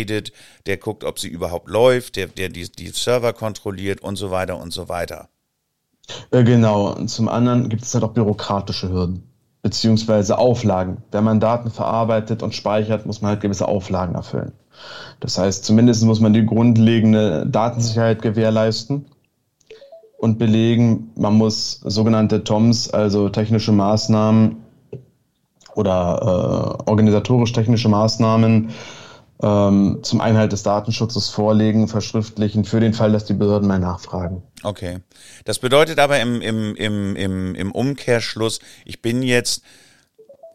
updatet, 0.09 0.33
der 0.67 0.77
guckt, 0.77 1.05
ob 1.05 1.19
sie 1.19 1.29
überhaupt 1.29 1.69
läuft, 1.69 2.17
der, 2.17 2.29
der 2.29 2.49
die, 2.49 2.71
die 2.71 2.89
Server 2.89 3.33
kontrolliert 3.33 4.01
und 4.01 4.17
so 4.17 4.31
weiter 4.31 4.61
und 4.61 4.73
so 4.73 4.89
weiter. 4.89 5.29
Äh, 6.31 6.45
genau. 6.45 6.93
Und 6.93 7.09
zum 7.09 7.29
anderen 7.29 7.69
gibt 7.69 7.83
es 7.83 7.95
halt 7.95 8.05
auch 8.05 8.13
bürokratische 8.13 8.89
Hürden 8.89 9.25
beziehungsweise 9.63 10.39
Auflagen. 10.39 10.99
Wenn 11.11 11.25
man 11.25 11.41
Daten 11.41 11.71
verarbeitet 11.71 12.43
und 12.43 12.55
speichert, 12.55 13.07
muss 13.07 13.21
man 13.21 13.33
halt 13.33 13.41
gewisse 13.41 13.69
Auflagen 13.69 14.15
erfüllen. 14.15 14.53
Das 15.21 15.37
heißt, 15.37 15.65
zumindest 15.65 16.05
muss 16.05 16.21
man 16.21 16.33
die 16.33 16.47
grundlegende 16.47 17.45
Datensicherheit 17.45 18.23
gewährleisten 18.23 19.07
und 20.17 20.39
belegen. 20.39 21.11
Man 21.17 21.35
muss 21.35 21.81
sogenannte 21.85 22.45
TOMs, 22.45 22.89
also 22.91 23.29
technische 23.29 23.73
Maßnahmen 23.73 24.57
oder 25.75 26.79
äh, 26.87 26.91
organisatorisch-technische 26.91 27.89
Maßnahmen 27.89 28.71
ähm, 29.43 30.01
zum 30.03 30.21
Einhalt 30.21 30.53
des 30.53 30.63
Datenschutzes 30.63 31.29
vorlegen, 31.29 31.89
verschriftlichen, 31.89 32.65
für 32.65 32.81
den 32.81 32.95
Fall, 32.95 33.13
dass 33.13 33.25
die 33.25 33.35
Behörden 33.35 33.69
mal 33.69 33.79
nachfragen. 33.79 34.43
Okay. 34.63 34.99
Das 35.45 35.59
bedeutet 35.59 35.99
aber 35.99 36.21
im, 36.21 36.41
im, 36.41 36.75
im, 36.75 37.17
im, 37.17 37.55
im 37.55 37.73
Umkehrschluss, 37.73 38.59
ich 38.85 39.03
bin 39.03 39.23
jetzt 39.23 39.63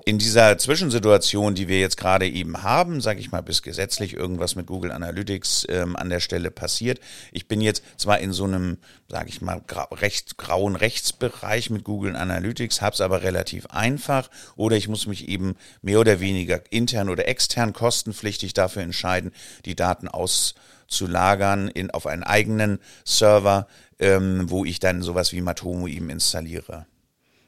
in 0.05 0.17
dieser 0.17 0.57
Zwischensituation, 0.57 1.55
die 1.55 1.67
wir 1.67 1.79
jetzt 1.79 1.97
gerade 1.97 2.27
eben 2.27 2.61
haben, 2.63 2.99
sage 2.99 3.19
ich 3.19 3.31
mal, 3.31 3.41
bis 3.41 3.61
gesetzlich 3.61 4.13
irgendwas 4.13 4.55
mit 4.55 4.67
Google 4.67 4.91
Analytics 4.91 5.65
ähm, 5.69 5.95
an 5.95 6.09
der 6.09 6.19
Stelle 6.19 6.51
passiert. 6.51 6.99
Ich 7.31 7.47
bin 7.47 7.61
jetzt 7.61 7.83
zwar 7.97 8.19
in 8.19 8.33
so 8.33 8.43
einem, 8.43 8.77
sage 9.07 9.29
ich 9.29 9.41
mal, 9.41 9.61
gra 9.65 9.83
recht, 9.91 10.37
grauen 10.37 10.75
Rechtsbereich 10.75 11.69
mit 11.69 11.83
Google 11.83 12.15
Analytics, 12.15 12.81
habe 12.81 12.93
es 12.93 13.01
aber 13.01 13.23
relativ 13.23 13.67
einfach 13.67 14.29
oder 14.55 14.75
ich 14.75 14.87
muss 14.87 15.07
mich 15.07 15.27
eben 15.29 15.55
mehr 15.81 15.99
oder 15.99 16.19
weniger 16.19 16.61
intern 16.69 17.09
oder 17.09 17.27
extern 17.27 17.71
kostenpflichtig 17.73 18.53
dafür 18.53 18.81
entscheiden, 18.81 19.31
die 19.65 19.75
Daten 19.75 20.09
auszulagern 20.09 21.69
in, 21.69 21.91
auf 21.91 22.07
einen 22.07 22.23
eigenen 22.23 22.79
Server, 23.05 23.67
ähm, 23.99 24.49
wo 24.49 24.65
ich 24.65 24.79
dann 24.79 25.01
sowas 25.01 25.31
wie 25.31 25.41
Matomo 25.41 25.87
eben 25.87 26.09
installiere. 26.09 26.87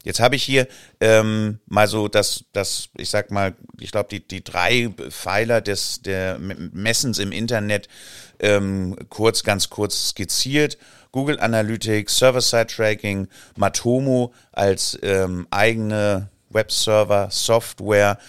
Jetzt 0.05 0.19
habe 0.19 0.35
ich 0.35 0.43
hier 0.43 0.67
ähm, 1.01 1.59
mal 1.65 1.87
so 1.87 2.07
das, 2.07 2.45
das, 2.53 2.89
ich 2.95 3.09
sag 3.09 3.31
mal, 3.31 3.55
ich 3.79 3.91
glaube, 3.91 4.07
die, 4.09 4.25
die 4.25 4.43
drei 4.43 4.93
Pfeiler 5.09 5.61
des 5.61 6.03
der 6.03 6.37
Messens 6.39 7.17
im 7.17 7.31
Internet 7.31 7.89
ähm, 8.39 8.95
kurz, 9.09 9.43
ganz 9.43 9.71
kurz 9.71 10.09
skizziert. 10.09 10.77
Google 11.11 11.39
Analytics, 11.39 12.19
Server-Side-Tracking, 12.19 13.27
Matomo 13.57 14.31
als 14.51 14.99
ähm, 15.01 15.47
eigene 15.49 16.29
Webserver-Software. 16.51 18.19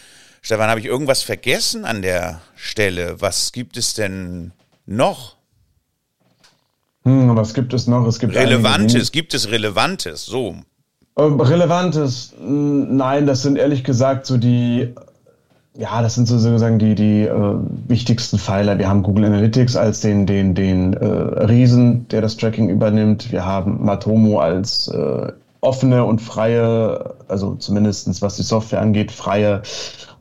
Stefan, 0.40 0.70
habe 0.70 0.80
ich 0.80 0.86
irgendwas 0.86 1.22
vergessen 1.22 1.84
an 1.84 2.00
der 2.00 2.40
Stelle? 2.54 3.20
Was 3.20 3.52
gibt 3.52 3.76
es 3.76 3.92
denn 3.92 4.52
noch? 4.86 5.36
Hm, 7.02 7.36
was 7.36 7.52
gibt 7.52 7.74
es 7.74 7.86
noch? 7.86 8.06
Es 8.06 8.18
gibt 8.18 8.34
Relevantes, 8.34 9.12
gibt 9.12 9.34
es 9.34 9.50
Relevantes? 9.50 10.24
So. 10.24 10.56
Ähm, 11.18 11.40
Relevantes, 11.40 12.34
nein, 12.38 13.26
das 13.26 13.42
sind 13.42 13.56
ehrlich 13.56 13.84
gesagt 13.84 14.26
so 14.26 14.36
die 14.36 14.94
ja, 15.78 16.00
das 16.00 16.14
sind 16.14 16.26
sozusagen 16.26 16.78
die, 16.78 16.94
die 16.94 17.22
äh, 17.22 17.54
wichtigsten 17.86 18.38
Pfeiler. 18.38 18.78
Wir 18.78 18.88
haben 18.88 19.02
Google 19.02 19.26
Analytics 19.26 19.76
als 19.76 20.00
den, 20.00 20.26
den, 20.26 20.54
den 20.54 20.94
äh, 20.94 21.04
Riesen, 21.04 22.08
der 22.08 22.22
das 22.22 22.36
Tracking 22.36 22.70
übernimmt. 22.70 23.30
Wir 23.30 23.44
haben 23.44 23.84
Matomo 23.84 24.40
als 24.40 24.88
äh, 24.88 25.32
offene 25.60 26.04
und 26.04 26.20
freie, 26.20 27.14
also 27.28 27.54
zumindestens 27.56 28.22
was 28.22 28.36
die 28.36 28.42
Software 28.42 28.80
angeht, 28.80 29.12
freie 29.12 29.62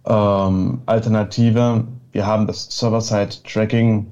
ähm, 0.05 0.81
Alternative. 0.85 1.85
Wir 2.11 2.25
haben 2.25 2.47
das 2.47 2.67
Server-Side-Tracking. 2.71 4.07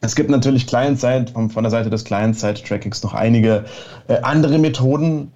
Es 0.00 0.14
gibt 0.14 0.30
natürlich 0.30 0.66
Client-Side, 0.66 1.32
von, 1.32 1.50
von 1.50 1.64
der 1.64 1.70
Seite 1.70 1.90
des 1.90 2.04
Client-Side-Trackings 2.04 3.02
noch 3.02 3.14
einige 3.14 3.64
äh, 4.08 4.18
andere 4.22 4.58
Methoden, 4.58 5.32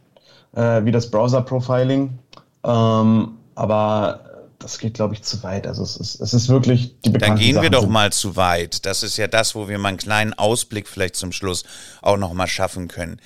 äh, 0.55 0.85
wie 0.85 0.93
das 0.93 1.11
Browser-Profiling. 1.11 2.19
Ähm, 2.65 3.39
aber 3.55 4.33
das 4.63 4.79
geht, 4.79 4.95
glaube 4.95 5.15
ich, 5.15 5.23
zu 5.23 5.43
weit. 5.43 5.67
Also 5.67 5.83
es 5.83 5.97
ist, 5.97 6.21
es 6.21 6.35
ist 6.35 6.49
wirklich 6.49 6.95
die 7.05 7.13
Dann 7.13 7.37
gehen 7.37 7.55
Sachen 7.55 7.63
wir 7.63 7.71
doch 7.71 7.89
mal 7.89 8.13
zu 8.13 8.37
weit. 8.37 8.87
Das 8.87 9.03
ist 9.03 9.17
ja 9.17 9.27
das, 9.27 9.55
wo 9.55 9.69
wir 9.69 9.79
mal 9.79 9.91
einen 9.91 9.99
kleinen 9.99 10.35
Ausblick 10.35 10.89
vielleicht 10.89 11.17
zum 11.17 11.33
Schluss 11.33 11.65
auch 12.01 12.17
noch 12.17 12.33
mal 12.33 12.47
schaffen 12.47 12.89
können. 12.89 13.21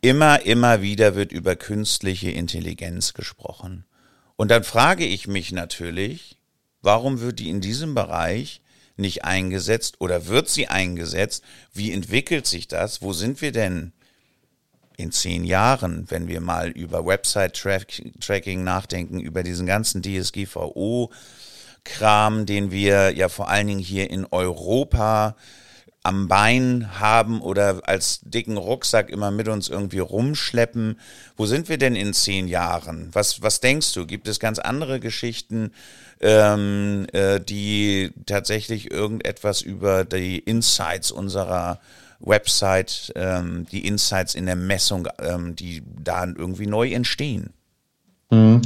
Immer, 0.00 0.42
immer 0.42 0.82
wieder 0.82 1.14
wird 1.14 1.32
über 1.32 1.56
künstliche 1.56 2.30
Intelligenz 2.30 3.14
gesprochen. 3.14 3.84
Und 4.36 4.50
dann 4.50 4.64
frage 4.64 5.04
ich 5.04 5.26
mich 5.26 5.52
natürlich, 5.52 6.38
warum 6.82 7.20
wird 7.20 7.38
die 7.38 7.48
in 7.48 7.60
diesem 7.60 7.94
Bereich 7.94 8.60
nicht 8.96 9.24
eingesetzt 9.24 9.96
oder 10.00 10.26
wird 10.26 10.48
sie 10.48 10.68
eingesetzt? 10.68 11.42
Wie 11.72 11.92
entwickelt 11.92 12.46
sich 12.46 12.68
das? 12.68 13.02
Wo 13.02 13.12
sind 13.12 13.40
wir 13.40 13.52
denn 13.52 13.92
in 14.96 15.12
zehn 15.12 15.44
Jahren, 15.44 16.06
wenn 16.10 16.28
wir 16.28 16.40
mal 16.40 16.70
über 16.70 17.04
Website-Tracking 17.04 18.64
nachdenken, 18.64 19.20
über 19.20 19.42
diesen 19.42 19.66
ganzen 19.66 20.02
DSGVO-Kram, 20.02 21.10
den 22.46 22.70
wir 22.70 23.14
ja 23.14 23.28
vor 23.28 23.48
allen 23.48 23.66
Dingen 23.66 23.80
hier 23.80 24.10
in 24.10 24.26
Europa 24.30 25.36
am 26.06 26.28
Bein 26.28 27.00
haben 27.00 27.40
oder 27.40 27.80
als 27.84 28.20
dicken 28.22 28.56
Rucksack 28.56 29.10
immer 29.10 29.32
mit 29.32 29.48
uns 29.48 29.68
irgendwie 29.68 29.98
rumschleppen. 29.98 31.00
Wo 31.36 31.46
sind 31.46 31.68
wir 31.68 31.78
denn 31.78 31.96
in 31.96 32.14
zehn 32.14 32.46
Jahren? 32.46 33.08
Was, 33.12 33.42
was 33.42 33.58
denkst 33.58 33.92
du? 33.92 34.06
Gibt 34.06 34.28
es 34.28 34.38
ganz 34.38 34.60
andere 34.60 35.00
Geschichten, 35.00 35.72
ähm, 36.20 37.06
äh, 37.12 37.40
die 37.40 38.12
tatsächlich 38.24 38.92
irgendetwas 38.92 39.62
über 39.62 40.04
die 40.04 40.38
Insights 40.38 41.10
unserer 41.10 41.80
Website, 42.20 43.12
ähm, 43.16 43.66
die 43.70 43.86
Insights 43.86 44.34
in 44.34 44.46
der 44.46 44.56
Messung, 44.56 45.08
ähm, 45.18 45.56
die 45.56 45.82
da 46.02 46.24
irgendwie 46.24 46.66
neu 46.66 46.92
entstehen. 46.92 47.50
Mhm. 48.30 48.62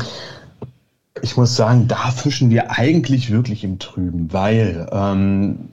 Ich 1.23 1.37
muss 1.37 1.57
sagen, 1.57 1.89
da 1.89 2.11
fischen 2.11 2.51
wir 2.51 2.71
eigentlich 2.71 3.31
wirklich 3.31 3.65
im 3.65 3.79
Trüben, 3.79 4.33
weil 4.33 4.89
ähm, 4.93 5.71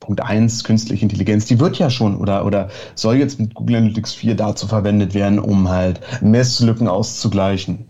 Punkt 0.00 0.22
1, 0.22 0.64
künstliche 0.64 1.02
Intelligenz, 1.02 1.46
die 1.46 1.60
wird 1.60 1.78
ja 1.78 1.90
schon 1.90 2.16
oder, 2.16 2.44
oder 2.44 2.70
soll 2.94 3.16
jetzt 3.16 3.38
mit 3.38 3.54
Google 3.54 3.76
Analytics 3.76 4.14
4 4.14 4.34
dazu 4.34 4.66
verwendet 4.66 5.14
werden, 5.14 5.38
um 5.38 5.68
halt 5.68 6.00
Messlücken 6.22 6.88
auszugleichen. 6.88 7.86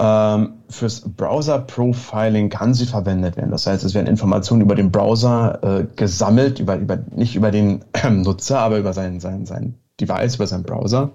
Ähm, 0.00 0.52
fürs 0.68 1.00
Browser-Profiling 1.00 2.50
kann 2.50 2.72
sie 2.72 2.86
verwendet 2.86 3.36
werden. 3.36 3.50
Das 3.50 3.66
heißt, 3.66 3.82
es 3.82 3.94
werden 3.94 4.06
Informationen 4.06 4.62
über 4.62 4.76
den 4.76 4.92
Browser 4.92 5.58
äh, 5.62 5.86
gesammelt, 5.96 6.60
über, 6.60 6.76
über, 6.76 6.98
nicht 7.16 7.34
über 7.34 7.50
den 7.50 7.84
äh, 7.94 8.08
Nutzer, 8.10 8.60
aber 8.60 8.78
über 8.78 8.92
sein, 8.92 9.18
sein, 9.18 9.44
sein 9.44 9.74
Device, 10.00 10.36
über 10.36 10.46
seinen 10.46 10.62
Browser, 10.62 11.10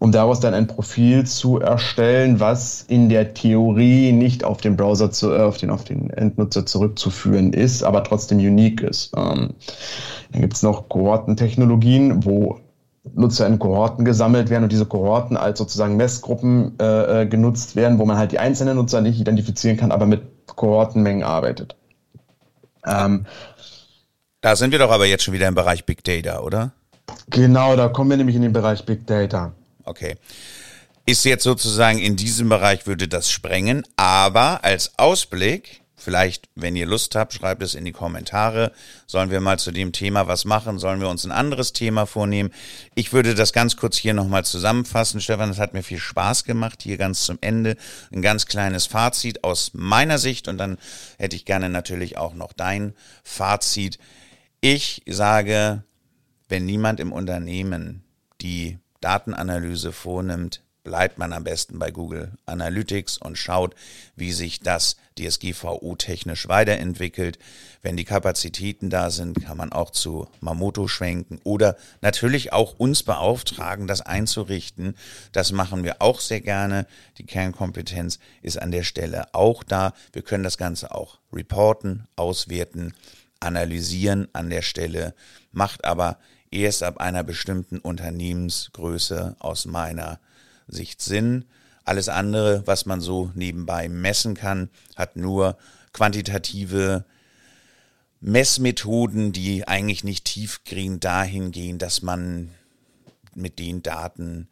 um 0.00 0.10
daraus 0.10 0.40
dann 0.40 0.54
ein 0.54 0.66
Profil 0.66 1.24
zu 1.24 1.60
erstellen, 1.60 2.40
was 2.40 2.82
in 2.82 3.08
der 3.08 3.32
Theorie 3.32 4.10
nicht 4.10 4.42
auf 4.42 4.60
den 4.60 4.76
Browser, 4.76 5.12
zu, 5.12 5.32
äh, 5.32 5.42
auf, 5.42 5.58
den, 5.58 5.70
auf 5.70 5.84
den 5.84 6.10
Endnutzer 6.10 6.66
zurückzuführen 6.66 7.52
ist, 7.52 7.84
aber 7.84 8.02
trotzdem 8.02 8.38
unique 8.38 8.82
ist. 8.82 9.12
Ähm, 9.16 9.50
dann 10.32 10.40
gibt 10.40 10.54
es 10.54 10.64
noch 10.64 10.88
Kohortentechnologien, 10.88 12.24
wo 12.24 12.58
Nutzer 13.02 13.46
in 13.46 13.58
Kohorten 13.58 14.04
gesammelt 14.04 14.50
werden 14.50 14.64
und 14.64 14.72
diese 14.72 14.86
Kohorten 14.86 15.36
als 15.36 15.58
sozusagen 15.58 15.96
Messgruppen 15.96 16.78
äh, 16.78 17.22
äh, 17.22 17.26
genutzt 17.26 17.74
werden, 17.76 17.98
wo 17.98 18.04
man 18.04 18.18
halt 18.18 18.32
die 18.32 18.38
einzelnen 18.38 18.76
Nutzer 18.76 19.00
nicht 19.00 19.18
identifizieren 19.18 19.76
kann, 19.76 19.90
aber 19.90 20.06
mit 20.06 20.22
Kohortenmengen 20.46 21.22
arbeitet. 21.22 21.76
Ähm, 22.86 23.26
da 24.40 24.56
sind 24.56 24.72
wir 24.72 24.78
doch 24.78 24.90
aber 24.90 25.06
jetzt 25.06 25.24
schon 25.24 25.34
wieder 25.34 25.48
im 25.48 25.54
Bereich 25.54 25.84
Big 25.84 26.04
Data, 26.04 26.40
oder? 26.40 26.72
Genau, 27.28 27.76
da 27.76 27.88
kommen 27.88 28.10
wir 28.10 28.16
nämlich 28.16 28.36
in 28.36 28.42
den 28.42 28.52
Bereich 28.52 28.84
Big 28.84 29.06
Data. 29.06 29.52
Okay. 29.84 30.16
Ist 31.06 31.24
jetzt 31.24 31.44
sozusagen 31.44 31.98
in 31.98 32.16
diesem 32.16 32.48
Bereich 32.48 32.86
würde 32.86 33.08
das 33.08 33.30
sprengen, 33.30 33.82
aber 33.96 34.64
als 34.64 34.98
Ausblick 34.98 35.82
Vielleicht, 36.02 36.48
wenn 36.54 36.76
ihr 36.76 36.86
Lust 36.86 37.14
habt, 37.14 37.34
schreibt 37.34 37.62
es 37.62 37.74
in 37.74 37.84
die 37.84 37.92
Kommentare. 37.92 38.72
Sollen 39.06 39.30
wir 39.30 39.40
mal 39.42 39.58
zu 39.58 39.70
dem 39.70 39.92
Thema 39.92 40.26
was 40.26 40.46
machen? 40.46 40.78
Sollen 40.78 41.02
wir 41.02 41.10
uns 41.10 41.24
ein 41.24 41.30
anderes 41.30 41.74
Thema 41.74 42.06
vornehmen? 42.06 42.54
Ich 42.94 43.12
würde 43.12 43.34
das 43.34 43.52
ganz 43.52 43.76
kurz 43.76 43.98
hier 43.98 44.14
nochmal 44.14 44.42
zusammenfassen. 44.46 45.20
Stefan, 45.20 45.50
es 45.50 45.58
hat 45.58 45.74
mir 45.74 45.82
viel 45.82 45.98
Spaß 45.98 46.44
gemacht. 46.44 46.82
Hier 46.82 46.96
ganz 46.96 47.26
zum 47.26 47.36
Ende 47.42 47.76
ein 48.12 48.22
ganz 48.22 48.46
kleines 48.46 48.86
Fazit 48.86 49.44
aus 49.44 49.72
meiner 49.74 50.16
Sicht 50.16 50.48
und 50.48 50.56
dann 50.56 50.78
hätte 51.18 51.36
ich 51.36 51.44
gerne 51.44 51.68
natürlich 51.68 52.16
auch 52.16 52.32
noch 52.32 52.54
dein 52.54 52.94
Fazit. 53.22 53.98
Ich 54.62 55.02
sage, 55.06 55.84
wenn 56.48 56.64
niemand 56.64 56.98
im 57.00 57.12
Unternehmen 57.12 58.04
die 58.40 58.78
Datenanalyse 59.02 59.92
vornimmt, 59.92 60.62
bleibt 60.90 61.18
man 61.18 61.32
am 61.32 61.44
besten 61.44 61.78
bei 61.78 61.92
Google 61.92 62.32
Analytics 62.46 63.18
und 63.18 63.38
schaut, 63.38 63.76
wie 64.16 64.32
sich 64.32 64.58
das 64.58 64.96
DSGVO 65.16 65.94
technisch 65.94 66.48
weiterentwickelt. 66.48 67.38
Wenn 67.80 67.96
die 67.96 68.04
Kapazitäten 68.04 68.90
da 68.90 69.10
sind, 69.10 69.40
kann 69.40 69.56
man 69.56 69.70
auch 69.70 69.90
zu 69.90 70.26
Mamoto 70.40 70.88
schwenken 70.88 71.38
oder 71.44 71.76
natürlich 72.00 72.52
auch 72.52 72.74
uns 72.76 73.04
beauftragen, 73.04 73.86
das 73.86 74.00
einzurichten. 74.00 74.96
Das 75.30 75.52
machen 75.52 75.84
wir 75.84 76.02
auch 76.02 76.18
sehr 76.18 76.40
gerne. 76.40 76.88
Die 77.18 77.24
Kernkompetenz 77.24 78.18
ist 78.42 78.60
an 78.60 78.72
der 78.72 78.82
Stelle 78.82 79.32
auch 79.32 79.62
da. 79.62 79.94
Wir 80.12 80.22
können 80.22 80.42
das 80.42 80.58
Ganze 80.58 80.92
auch 80.92 81.20
reporten, 81.32 82.08
auswerten, 82.16 82.94
analysieren 83.38 84.26
an 84.32 84.50
der 84.50 84.62
Stelle, 84.62 85.14
macht 85.52 85.84
aber 85.84 86.18
erst 86.50 86.82
ab 86.82 86.98
einer 86.98 87.22
bestimmten 87.22 87.78
Unternehmensgröße 87.78 89.36
aus 89.38 89.66
meiner 89.66 90.18
Sicht 90.70 91.02
Sinn. 91.02 91.44
Alles 91.84 92.08
andere, 92.08 92.62
was 92.66 92.86
man 92.86 93.00
so 93.00 93.30
nebenbei 93.34 93.88
messen 93.88 94.34
kann, 94.34 94.70
hat 94.96 95.16
nur 95.16 95.56
quantitative 95.92 97.04
Messmethoden, 98.20 99.32
die 99.32 99.66
eigentlich 99.66 100.04
nicht 100.04 100.24
tiefgehend 100.24 101.04
dahin 101.04 101.52
gehen, 101.52 101.78
dass 101.78 102.02
man 102.02 102.50
mit 103.34 103.58
den 103.58 103.82
Daten 103.82 104.48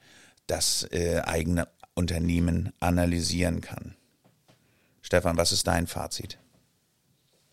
das 0.47 0.89
äh, 0.91 1.21
eigene 1.21 1.69
Unternehmen 1.95 2.73
analysieren 2.81 3.61
kann. 3.61 3.95
Stefan, 5.03 5.37
was 5.37 5.53
ist 5.53 5.67
dein 5.67 5.87
Fazit? 5.87 6.39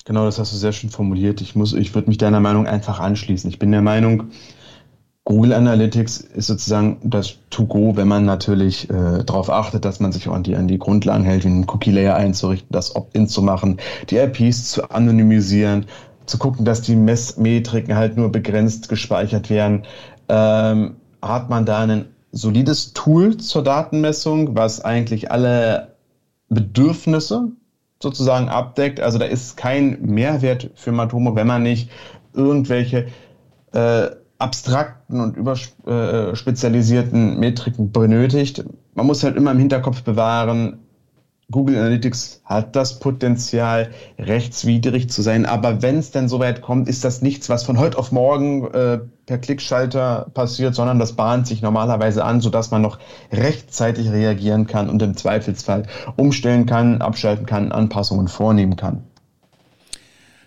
Genau, 0.06 0.25
das 0.25 0.38
hast 0.38 0.54
du 0.54 0.58
sehr 0.58 0.71
schön 0.71 0.91
formuliert. 0.91 1.41
Ich 1.41 1.56
ich 1.56 1.95
würde 1.95 2.08
mich 2.08 2.17
deiner 2.19 2.39
Meinung 2.39 2.67
einfach 2.67 2.99
anschließen. 2.99 3.49
Ich 3.49 3.60
bin 3.60 3.71
der 3.71 3.82
Meinung, 3.82 4.32
Google 5.25 5.53
Analytics 5.53 6.21
ist 6.21 6.45
sozusagen 6.45 6.99
das 7.03 7.38
To-Go, 7.49 7.97
wenn 7.97 8.07
man 8.07 8.25
natürlich 8.25 8.88
äh, 8.91 9.23
darauf 9.23 9.49
achtet, 9.49 9.83
dass 9.83 9.99
man 9.99 10.11
sich 10.11 10.27
an 10.27 10.43
die, 10.43 10.55
an 10.55 10.67
die 10.67 10.77
Grundlagen 10.77 11.23
hält, 11.23 11.43
wie 11.43 11.47
einen 11.47 11.67
Cookie-Layer 11.67 12.15
einzurichten, 12.15 12.69
das 12.71 12.95
Opt-in 12.95 13.27
zu 13.27 13.41
machen, 13.41 13.77
die 14.11 14.17
IPs 14.17 14.71
zu 14.71 14.88
anonymisieren, 14.91 15.88
zu 16.27 16.38
gucken, 16.38 16.63
dass 16.63 16.83
die 16.83 16.95
Messmetriken 16.95 17.95
halt 17.95 18.17
nur 18.17 18.31
begrenzt 18.31 18.88
gespeichert 18.88 19.49
werden. 19.49 19.83
Ähm, 20.29 20.97
hat 21.23 21.49
man 21.49 21.65
da 21.65 21.79
ein 21.79 22.05
solides 22.31 22.93
Tool 22.93 23.38
zur 23.38 23.63
Datenmessung, 23.63 24.55
was 24.55 24.85
eigentlich 24.85 25.31
alle 25.31 25.95
Bedürfnisse 26.49 27.47
sozusagen 27.99 28.47
abdeckt. 28.47 28.99
Also 28.99 29.17
da 29.17 29.25
ist 29.25 29.57
kein 29.57 30.03
Mehrwert 30.03 30.69
für 30.75 30.91
Matomo, 30.91 31.35
wenn 31.35 31.47
man 31.47 31.63
nicht 31.63 31.89
irgendwelche 32.33 33.07
äh, 33.71 34.09
abstrakten 34.37 35.21
und 35.21 35.37
überspezialisierten 35.37 37.39
Metriken 37.39 37.91
benötigt. 37.91 38.65
Man 38.93 39.05
muss 39.05 39.23
halt 39.23 39.37
immer 39.37 39.51
im 39.51 39.59
Hinterkopf 39.59 40.03
bewahren, 40.03 40.79
Google 41.51 41.77
Analytics 41.77 42.41
hat 42.43 42.75
das 42.75 42.99
Potenzial, 42.99 43.91
rechtswidrig 44.17 45.11
zu 45.11 45.21
sein. 45.21 45.45
Aber 45.45 45.83
wenn 45.83 45.99
es 45.99 46.09
denn 46.09 46.27
soweit 46.27 46.61
kommt, 46.61 46.89
ist 46.89 47.03
das 47.03 47.21
nichts, 47.21 47.49
was 47.49 47.63
von 47.63 47.77
heute 47.77 47.99
auf 47.99 48.11
morgen 48.11 48.65
äh, 48.73 48.99
per 49.27 49.37
Klickschalter 49.37 50.31
passiert, 50.33 50.73
sondern 50.73 50.97
das 50.97 51.13
bahnt 51.13 51.45
sich 51.45 51.61
normalerweise 51.61 52.25
an, 52.25 52.41
sodass 52.41 52.71
man 52.71 52.81
noch 52.81 52.97
rechtzeitig 53.31 54.11
reagieren 54.11 54.65
kann 54.65 54.89
und 54.89 55.03
im 55.03 55.15
Zweifelsfall 55.15 55.83
umstellen 56.15 56.65
kann, 56.65 57.01
abschalten 57.01 57.45
kann, 57.45 57.71
Anpassungen 57.71 58.27
vornehmen 58.27 58.75
kann. 58.75 59.03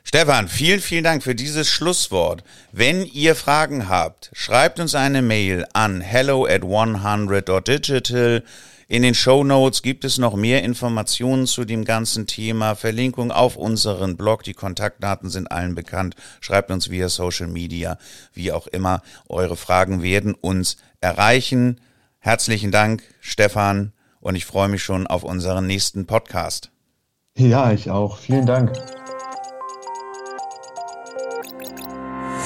Stefan, 0.09 0.49
vielen, 0.49 0.81
vielen 0.81 1.05
Dank 1.05 1.23
für 1.23 1.35
dieses 1.35 1.69
Schlusswort. 1.69 2.43
Wenn 2.73 3.05
ihr 3.05 3.35
Fragen 3.35 3.91
habt, 3.91 4.31
schreibt 4.33 4.81
uns 4.81 4.95
eine 4.95 5.21
Mail 5.21 5.67
an 5.75 6.01
hello 6.01 6.47
at 6.47 6.63
100.digital. 6.63 8.43
In 8.89 9.03
den 9.03 9.15
Show 9.15 9.45
Notes 9.45 9.83
gibt 9.83 10.07
es 10.07 10.17
noch 10.17 10.35
mehr 10.35 10.63
Informationen 10.65 11.47
zu 11.47 11.67
dem 11.67 11.85
ganzen 11.85 12.27
Thema, 12.27 12.75
Verlinkung 12.75 13.31
auf 13.31 13.57
unseren 13.57 14.17
Blog. 14.17 14.45
Die 14.45 14.55
Kontaktdaten 14.55 15.29
sind 15.29 15.53
allen 15.53 15.75
bekannt. 15.75 16.17
Schreibt 16.41 16.71
uns 16.71 16.89
via 16.89 17.11
Social 17.11 17.49
Media, 17.49 17.99
wie 18.33 18.51
auch 18.51 18.67
immer. 18.67 19.03
Eure 19.29 19.57
Fragen 19.57 20.03
werden 20.03 20.33
uns 20.33 20.79
erreichen. 21.03 21.83
Herzlichen 22.19 22.73
Dank, 22.73 23.03
Stefan, 23.21 23.93
und 24.21 24.37
ich 24.37 24.47
freue 24.47 24.69
mich 24.69 24.83
schon 24.83 25.07
auf 25.07 25.23
unseren 25.23 25.67
nächsten 25.67 26.07
Podcast. 26.07 26.71
Ja, 27.37 27.73
ich 27.73 27.91
auch. 27.91 28.17
Vielen 28.17 28.47
Dank. 28.47 28.73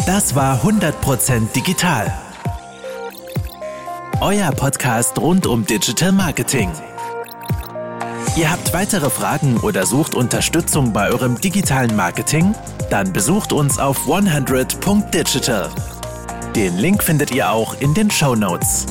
Das 0.07 0.35
war 0.35 0.63
100% 0.63 1.53
digital 1.53 2.13
euer 4.23 4.53
Podcast 4.53 5.19
rund 5.19 5.49
um 5.49 5.67
Digital 5.67 6.13
Marketing. 6.13 6.71
Ihr 8.37 8.53
habt 8.53 8.73
weitere 8.73 9.11
Fragen 9.11 9.59
oder 9.59 9.85
sucht 9.85 10.15
Unterstützung 10.15 10.93
bei 10.93 11.09
eurem 11.11 11.41
digitalen 11.41 11.97
Marketing? 11.97 12.55
Dann 12.89 13.13
besucht 13.13 13.53
uns 13.53 13.81
auf 13.81 14.07
100.digital. 14.07 15.71
Den 16.55 16.79
Link 16.79 17.03
findet 17.03 17.33
ihr 17.33 17.51
auch 17.51 17.75
in 17.81 17.95
den 17.95 18.13
Show 18.13 18.37
Notes. 18.37 18.87